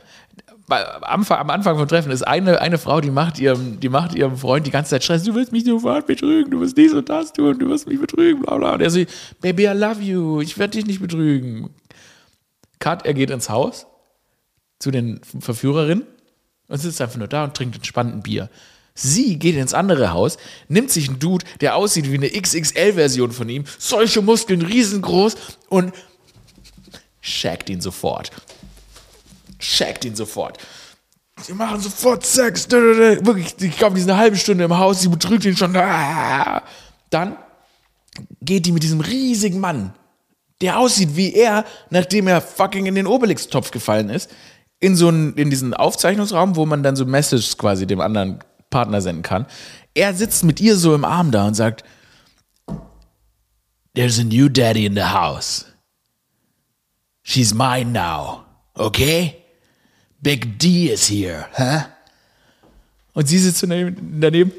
am 0.69 1.49
Anfang, 1.49 1.77
vom 1.77 1.87
Treffen 1.87 2.11
ist 2.11 2.23
eine, 2.23 2.61
eine 2.61 2.77
Frau, 2.77 3.01
die 3.01 3.11
macht, 3.11 3.39
ihrem, 3.39 3.79
die 3.79 3.89
macht 3.89 4.15
ihrem 4.15 4.37
Freund 4.37 4.65
die 4.65 4.71
ganze 4.71 4.91
Zeit 4.91 5.03
Stress. 5.03 5.23
Du 5.23 5.35
willst 5.35 5.51
mich 5.51 5.65
sofort 5.65 6.07
betrügen, 6.07 6.51
du 6.51 6.59
wirst 6.61 6.77
dies 6.77 6.93
und 6.93 7.09
das 7.09 7.33
tun, 7.33 7.57
du 7.59 7.69
wirst 7.69 7.87
mich 7.87 7.99
betrügen, 7.99 8.41
bla 8.41 8.57
bla. 8.57 8.73
Und 8.73 8.81
er 8.81 8.89
sagt, 8.89 9.11
Baby, 9.41 9.65
I 9.65 9.73
love 9.73 10.01
you, 10.01 10.41
ich 10.41 10.57
werde 10.57 10.77
dich 10.77 10.85
nicht 10.85 11.01
betrügen. 11.01 11.69
Cut, 12.79 13.05
er 13.05 13.13
geht 13.13 13.29
ins 13.29 13.49
Haus 13.49 13.87
zu 14.79 14.91
den 14.91 15.19
Verführerinnen 15.39 16.05
und 16.67 16.77
sitzt 16.77 17.01
einfach 17.01 17.17
nur 17.17 17.27
da 17.27 17.43
und 17.43 17.55
trinkt 17.55 17.75
entspannt 17.75 18.13
ein 18.13 18.23
Bier. 18.23 18.49
Sie 18.93 19.39
geht 19.39 19.55
ins 19.55 19.73
andere 19.73 20.11
Haus, 20.11 20.37
nimmt 20.67 20.91
sich 20.91 21.07
einen 21.07 21.19
Dude, 21.19 21.45
der 21.61 21.75
aussieht 21.75 22.11
wie 22.11 22.15
eine 22.15 22.29
XXL-Version 22.29 23.31
von 23.31 23.47
ihm, 23.47 23.63
solche 23.77 24.21
Muskeln 24.21 24.61
riesengroß 24.61 25.35
und 25.69 25.93
shackt 27.21 27.69
ihn 27.69 27.81
sofort. 27.81 28.31
Shackt 29.59 30.05
ihn 30.05 30.15
sofort. 30.15 30.57
Sie 31.41 31.53
machen 31.53 31.79
sofort 31.79 32.25
Sex. 32.25 32.69
Wirklich, 32.69 33.55
ich 33.59 33.77
glaube, 33.77 33.95
die 33.95 34.01
sind 34.01 34.09
eine 34.11 34.19
halbe 34.19 34.37
Stunde 34.37 34.63
im 34.63 34.77
Haus, 34.77 35.01
sie 35.01 35.09
betrügt 35.09 35.45
ihn 35.45 35.55
schon. 35.55 35.73
Dann 35.73 37.37
geht 38.41 38.65
die 38.65 38.71
mit 38.71 38.83
diesem 38.83 39.01
riesigen 39.01 39.59
Mann, 39.59 39.93
der 40.61 40.79
aussieht 40.79 41.15
wie 41.15 41.33
er, 41.33 41.65
nachdem 41.89 42.27
er 42.27 42.41
fucking 42.41 42.85
in 42.85 42.95
den 42.95 43.07
Obelix-Topf 43.07 43.71
gefallen 43.71 44.09
ist, 44.09 44.29
in 44.79 44.95
so 44.95 45.07
einen, 45.07 45.33
in 45.35 45.49
diesen 45.49 45.73
Aufzeichnungsraum, 45.73 46.55
wo 46.55 46.65
man 46.65 46.83
dann 46.83 46.95
so 46.95 47.05
Messages 47.05 47.57
quasi 47.57 47.87
dem 47.87 48.01
anderen 48.01 48.39
Partner 48.69 49.01
senden 49.01 49.23
kann. 49.23 49.45
Er 49.93 50.13
sitzt 50.13 50.43
mit 50.43 50.59
ihr 50.59 50.75
so 50.75 50.93
im 50.93 51.05
Arm 51.05 51.31
da 51.31 51.47
und 51.47 51.53
sagt, 51.53 51.83
There's 53.95 54.19
a 54.19 54.23
new 54.23 54.49
daddy 54.49 54.85
in 54.85 54.95
the 54.95 55.11
house. 55.11 55.65
She's 57.23 57.53
mine 57.53 57.91
now. 57.91 58.45
Okay? 58.75 59.38
Big 60.21 60.59
D 60.59 60.91
is 60.91 61.09
here, 61.09 61.47
huh? 61.57 61.83
Und 63.13 63.27
sie 63.27 63.37
sitzt 63.37 63.63
daneben, 63.63 64.19
daneben 64.19 64.51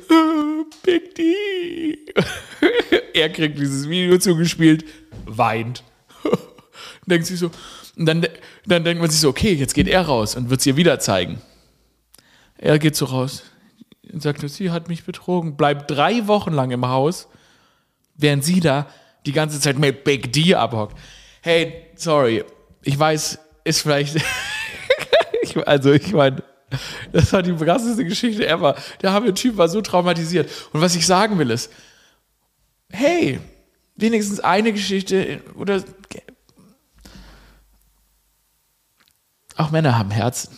Big 0.82 1.14
D. 1.14 1.98
er 3.14 3.30
kriegt 3.30 3.58
dieses 3.58 3.88
Video 3.88 4.18
zugespielt, 4.18 4.84
weint. 5.26 5.84
denkt 7.06 7.26
sich 7.26 7.38
so, 7.38 7.50
und 7.96 8.06
dann, 8.06 8.26
dann 8.66 8.84
denkt 8.84 9.00
man 9.00 9.10
sich 9.10 9.20
so, 9.20 9.28
okay, 9.28 9.52
jetzt 9.52 9.74
geht 9.74 9.88
er 9.88 10.02
raus 10.02 10.34
und 10.34 10.48
wird 10.48 10.60
es 10.60 10.66
ihr 10.66 10.76
wieder 10.76 10.98
zeigen. 10.98 11.40
Er 12.56 12.78
geht 12.78 12.96
so 12.96 13.06
raus 13.06 13.42
und 14.12 14.22
sagt, 14.22 14.48
sie 14.48 14.70
hat 14.70 14.88
mich 14.88 15.04
betrogen, 15.04 15.56
bleibt 15.56 15.90
drei 15.90 16.26
Wochen 16.26 16.52
lang 16.52 16.70
im 16.70 16.86
Haus, 16.86 17.28
während 18.16 18.44
sie 18.44 18.60
da 18.60 18.86
die 19.26 19.32
ganze 19.32 19.60
Zeit 19.60 19.78
mit 19.78 20.04
Big 20.04 20.32
D 20.32 20.54
abhockt. 20.54 20.96
Hey, 21.42 21.86
sorry, 21.94 22.44
ich 22.82 22.98
weiß, 22.98 23.38
ist 23.64 23.82
vielleicht, 23.82 24.16
also 25.56 25.92
ich 25.92 26.12
meine, 26.12 26.42
das 27.12 27.32
war 27.32 27.42
die 27.42 27.54
krasseste 27.54 28.04
Geschichte 28.04 28.46
ever. 28.46 28.76
Der 29.02 29.10
arme 29.10 29.34
Typ 29.34 29.56
war 29.56 29.68
so 29.68 29.80
traumatisiert. 29.80 30.50
Und 30.72 30.80
was 30.80 30.94
ich 30.94 31.06
sagen 31.06 31.38
will 31.38 31.50
ist, 31.50 31.70
hey, 32.90 33.40
wenigstens 33.96 34.40
eine 34.40 34.72
Geschichte 34.72 35.42
oder 35.56 35.82
auch 39.56 39.70
Männer 39.70 39.98
haben 39.98 40.10
Herzen. 40.10 40.56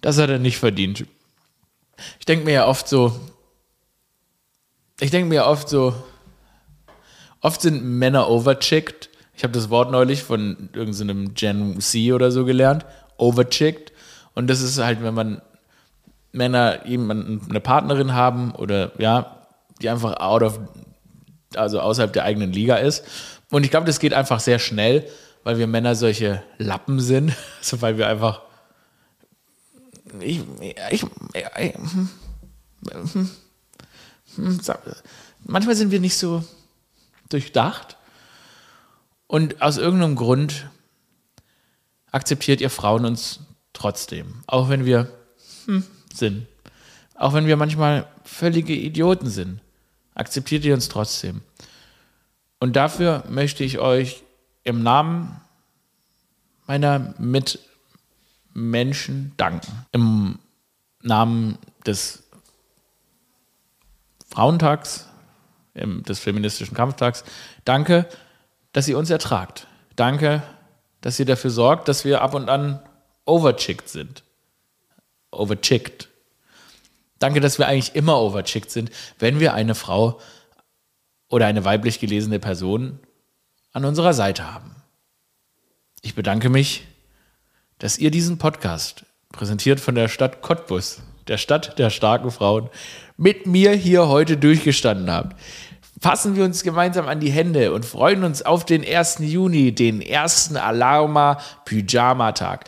Das 0.00 0.18
hat 0.18 0.30
er 0.30 0.38
nicht 0.38 0.58
verdient. 0.58 1.06
Ich 2.18 2.24
denke 2.24 2.46
mir 2.46 2.52
ja 2.52 2.66
oft 2.66 2.88
so, 2.88 3.20
ich 4.98 5.10
denke 5.10 5.28
mir 5.28 5.36
ja 5.36 5.46
oft 5.46 5.68
so, 5.68 5.94
oft 7.40 7.60
sind 7.60 7.84
Männer 7.84 8.30
overchicked. 8.30 9.09
Ich 9.40 9.44
habe 9.44 9.54
das 9.54 9.70
Wort 9.70 9.90
neulich 9.90 10.22
von 10.22 10.68
irgendeinem 10.74 11.32
Gen 11.32 11.80
C 11.80 12.12
oder 12.12 12.30
so 12.30 12.44
gelernt, 12.44 12.84
overchicked. 13.16 13.90
Und 14.34 14.48
das 14.48 14.60
ist 14.60 14.76
halt, 14.76 15.02
wenn 15.02 15.14
man 15.14 15.40
Männer 16.30 16.86
jemanden, 16.86 17.40
eine 17.48 17.60
Partnerin 17.60 18.12
haben 18.12 18.54
oder 18.54 18.92
ja, 18.98 19.46
die 19.80 19.88
einfach 19.88 20.20
out 20.20 20.42
of, 20.42 20.60
also 21.54 21.80
außerhalb 21.80 22.12
der 22.12 22.24
eigenen 22.24 22.52
Liga 22.52 22.76
ist. 22.76 23.02
Und 23.50 23.64
ich 23.64 23.70
glaube, 23.70 23.86
das 23.86 23.98
geht 23.98 24.12
einfach 24.12 24.40
sehr 24.40 24.58
schnell, 24.58 25.08
weil 25.42 25.56
wir 25.56 25.66
Männer 25.66 25.94
solche 25.94 26.42
Lappen 26.58 27.00
sind, 27.00 27.32
also 27.60 27.80
weil 27.80 27.96
wir 27.96 28.08
einfach 28.08 28.42
ich, 30.20 30.42
ich, 30.90 31.06
ich 31.32 31.74
manchmal 35.46 35.76
sind 35.76 35.90
wir 35.90 36.00
nicht 36.00 36.18
so 36.18 36.44
durchdacht 37.30 37.96
und 39.30 39.62
aus 39.62 39.76
irgendeinem 39.76 40.16
Grund 40.16 40.66
akzeptiert 42.10 42.60
ihr 42.60 42.68
Frauen 42.68 43.04
uns 43.04 43.38
trotzdem, 43.72 44.42
auch 44.48 44.68
wenn 44.68 44.84
wir 44.84 45.08
hm, 45.66 45.84
sind, 46.12 46.48
auch 47.14 47.32
wenn 47.32 47.46
wir 47.46 47.56
manchmal 47.56 48.08
völlige 48.24 48.74
Idioten 48.74 49.30
sind, 49.30 49.60
akzeptiert 50.16 50.64
ihr 50.64 50.74
uns 50.74 50.88
trotzdem. 50.88 51.42
Und 52.58 52.74
dafür 52.74 53.22
möchte 53.28 53.62
ich 53.62 53.78
euch 53.78 54.24
im 54.64 54.82
Namen 54.82 55.40
meiner 56.66 57.14
Mit 57.18 57.60
Menschen 58.52 59.32
danken. 59.36 59.86
Im 59.92 60.40
Namen 61.02 61.56
des 61.86 62.24
Frauentags, 64.28 65.06
des 65.74 66.18
feministischen 66.18 66.76
Kampftags. 66.76 67.22
Danke, 67.64 68.08
dass 68.72 68.88
ihr 68.88 68.98
uns 68.98 69.10
ertragt. 69.10 69.66
Danke, 69.96 70.42
dass 71.00 71.18
ihr 71.18 71.26
dafür 71.26 71.50
sorgt, 71.50 71.88
dass 71.88 72.04
wir 72.04 72.22
ab 72.22 72.34
und 72.34 72.48
an 72.48 72.80
overchickt 73.24 73.88
sind. 73.88 74.22
Overchickt. 75.30 76.08
Danke, 77.18 77.40
dass 77.40 77.58
wir 77.58 77.66
eigentlich 77.66 77.94
immer 77.94 78.20
overchickt 78.20 78.70
sind, 78.70 78.90
wenn 79.18 79.40
wir 79.40 79.54
eine 79.54 79.74
Frau 79.74 80.20
oder 81.28 81.46
eine 81.46 81.64
weiblich 81.64 82.00
gelesene 82.00 82.38
Person 82.38 82.98
an 83.72 83.84
unserer 83.84 84.14
Seite 84.14 84.52
haben. 84.52 84.74
Ich 86.02 86.14
bedanke 86.14 86.48
mich 86.48 86.86
dass 87.80 87.98
ihr 87.98 88.10
diesen 88.10 88.38
Podcast, 88.38 89.06
präsentiert 89.32 89.80
von 89.80 89.94
der 89.94 90.08
Stadt 90.08 90.42
Cottbus, 90.42 91.00
der 91.28 91.38
Stadt 91.38 91.78
der 91.78 91.90
starken 91.90 92.30
Frauen, 92.30 92.68
mit 93.16 93.46
mir 93.46 93.72
hier 93.72 94.06
heute 94.08 94.36
durchgestanden 94.36 95.10
habt. 95.10 95.36
Fassen 96.00 96.34
wir 96.34 96.44
uns 96.44 96.62
gemeinsam 96.62 97.08
an 97.08 97.20
die 97.20 97.30
Hände 97.30 97.74
und 97.74 97.84
freuen 97.84 98.24
uns 98.24 98.40
auf 98.40 98.64
den 98.64 98.82
1. 98.82 99.18
Juni, 99.20 99.74
den 99.74 100.00
ersten 100.00 100.56
Alarma 100.56 101.38
Pyjama 101.66 102.32
Tag. 102.32 102.64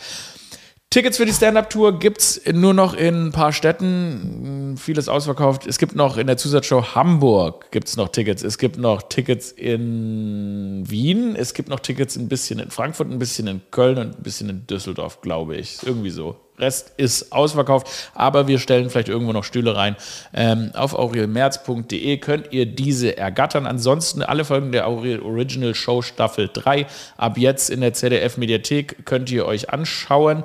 Tickets 0.91 1.17
für 1.17 1.25
die 1.25 1.33
Stand-Up-Tour 1.33 1.99
gibt 1.99 2.19
es 2.21 2.43
nur 2.53 2.75
noch 2.75 2.93
in 2.93 3.29
ein 3.29 3.33
paar 3.33 3.55
Städten. 3.55 4.77
Vieles 4.77 5.09
ausverkauft. 5.09 5.67
Es 5.67 5.79
gibt 5.79 5.95
noch 5.95 6.19
in 6.19 6.27
der 6.27 6.37
Zusatzshow 6.37 6.95
Hamburg 6.95 7.71
gibt 7.71 7.97
noch 7.97 8.11
Tickets. 8.11 8.43
Es 8.43 8.59
gibt 8.59 8.77
noch 8.77 9.01
Tickets 9.01 9.51
in 9.51 10.85
Wien. 10.87 11.35
Es 11.35 11.55
gibt 11.55 11.71
noch 11.71 11.81
Tickets 11.81 12.17
ein 12.17 12.29
bisschen 12.29 12.59
in 12.59 12.71
Frankfurt, 12.71 13.11
ein 13.11 13.19
bisschen 13.19 13.47
in 13.47 13.63
Köln 13.71 13.97
und 13.97 14.19
ein 14.19 14.23
bisschen 14.23 14.51
in 14.51 14.67
Düsseldorf, 14.67 15.23
glaube 15.23 15.57
ich. 15.57 15.79
Irgendwie 15.83 16.11
so. 16.11 16.37
Rest 16.59 16.93
ist 16.97 17.33
ausverkauft, 17.33 18.11
aber 18.15 18.47
wir 18.47 18.59
stellen 18.59 18.91
vielleicht 18.91 19.09
irgendwo 19.09 19.33
noch 19.33 19.45
Stühle 19.45 19.77
rein. 19.77 19.97
Ähm, 20.35 20.71
auf 20.75 20.95
aurelmerz.de 20.95 22.19
könnt 22.19 22.53
ihr 22.53 22.67
diese 22.67 23.17
ergattern. 23.17 23.67
Ansonsten 23.67 24.23
alle 24.23 24.45
Folgen 24.45 24.73
der 24.73 24.87
Aurel 24.87 25.21
Original 25.21 25.75
Show 25.75 26.03
Staffel 26.03 26.51
3 26.53 26.87
ab 27.17 27.39
jetzt 27.39 27.71
in 27.71 27.81
der 27.81 27.95
ZDF-Mediathek 27.95 29.07
könnt 29.07 29.31
ihr 29.31 29.47
euch 29.47 29.71
anschauen. 29.71 30.45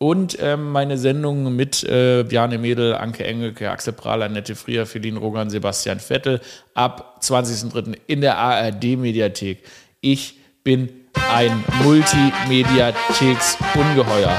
Und 0.00 0.38
ähm, 0.40 0.70
meine 0.70 0.96
Sendung 0.96 1.56
mit 1.56 1.82
äh, 1.82 2.22
Bjarne 2.22 2.58
Mädel, 2.58 2.94
Anke 2.94 3.24
Engelke, 3.24 3.68
Axel 3.68 3.92
Prahler, 3.92 4.28
Nette 4.28 4.54
Frier, 4.54 4.86
Feline 4.86 5.18
Rogan, 5.18 5.50
Sebastian 5.50 5.98
Vettel 5.98 6.40
ab 6.74 7.18
20.03. 7.20 7.98
in 8.06 8.20
der 8.20 8.38
ARD-Mediathek. 8.38 9.64
Ich 10.00 10.38
bin 10.62 10.88
ein 11.32 11.64
Multimediatheks-Ungeheuer. 11.82 14.38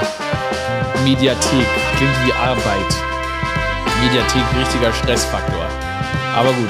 Mediathek 1.04 1.68
klingt 1.98 2.26
wie 2.26 2.34
Arbeit. 2.34 2.96
Mediathek, 4.04 4.44
richtiger 4.60 4.94
Stressfaktor. 4.94 5.66
Aber 6.36 6.52
gut, 6.54 6.70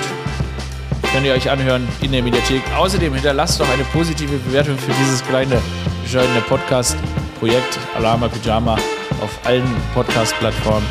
könnt 1.12 1.26
ihr 1.26 1.34
euch 1.34 1.50
anhören 1.50 1.88
in 2.02 2.12
der 2.12 2.24
Mediathek. 2.24 2.62
Außerdem 2.78 3.14
hinterlasst 3.14 3.60
doch 3.60 3.70
eine 3.70 3.84
positive 3.86 4.38
Bewertung 4.38 4.78
für 4.78 4.92
dieses 4.94 5.24
kleine, 5.26 5.62
bescheidene 6.04 6.42
Podcast-Projekt 6.42 7.80
Alama 7.96 8.28
Pyjama 8.28 8.78
auf 9.22 9.40
allen 9.44 9.76
Podcast-Plattformen. 9.94 10.86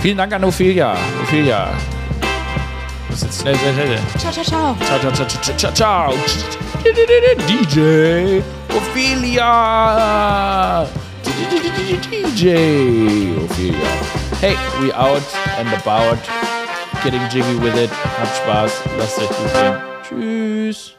Vielen 0.00 0.16
Dank 0.18 0.32
an 0.32 0.44
Ophelia. 0.44 0.96
Ophelia. 1.22 1.70
Das 3.08 3.22
ist 3.22 3.24
jetzt 3.24 3.40
schnell, 3.42 3.56
schnell, 3.56 3.74
schnell. 3.74 3.98
Ciao, 4.18 4.32
ciao, 4.32 4.44
ciao. 4.44 4.76
Ciao, 4.86 4.98
ciao, 5.00 5.12
ciao, 5.12 5.26
ciao, 5.42 5.56
ciao, 5.56 5.72
ciao. 5.72 6.14
DJ 7.48 8.42
Ophelia. 8.76 9.46
DJ 11.38 13.36
Ophelia. 13.44 13.92
Hey, 14.40 14.56
we 14.80 14.92
out 14.92 15.22
and 15.58 15.68
about. 15.68 16.18
Getting 17.04 17.28
jiggy 17.30 17.54
with 17.56 17.76
it. 17.76 17.90
Habt 17.90 18.34
Spaß. 18.36 18.72
Lasst 18.98 19.18
euch 19.18 19.28
gut 19.28 19.52
gehen. 19.52 19.76
Tschüss. 20.02 20.97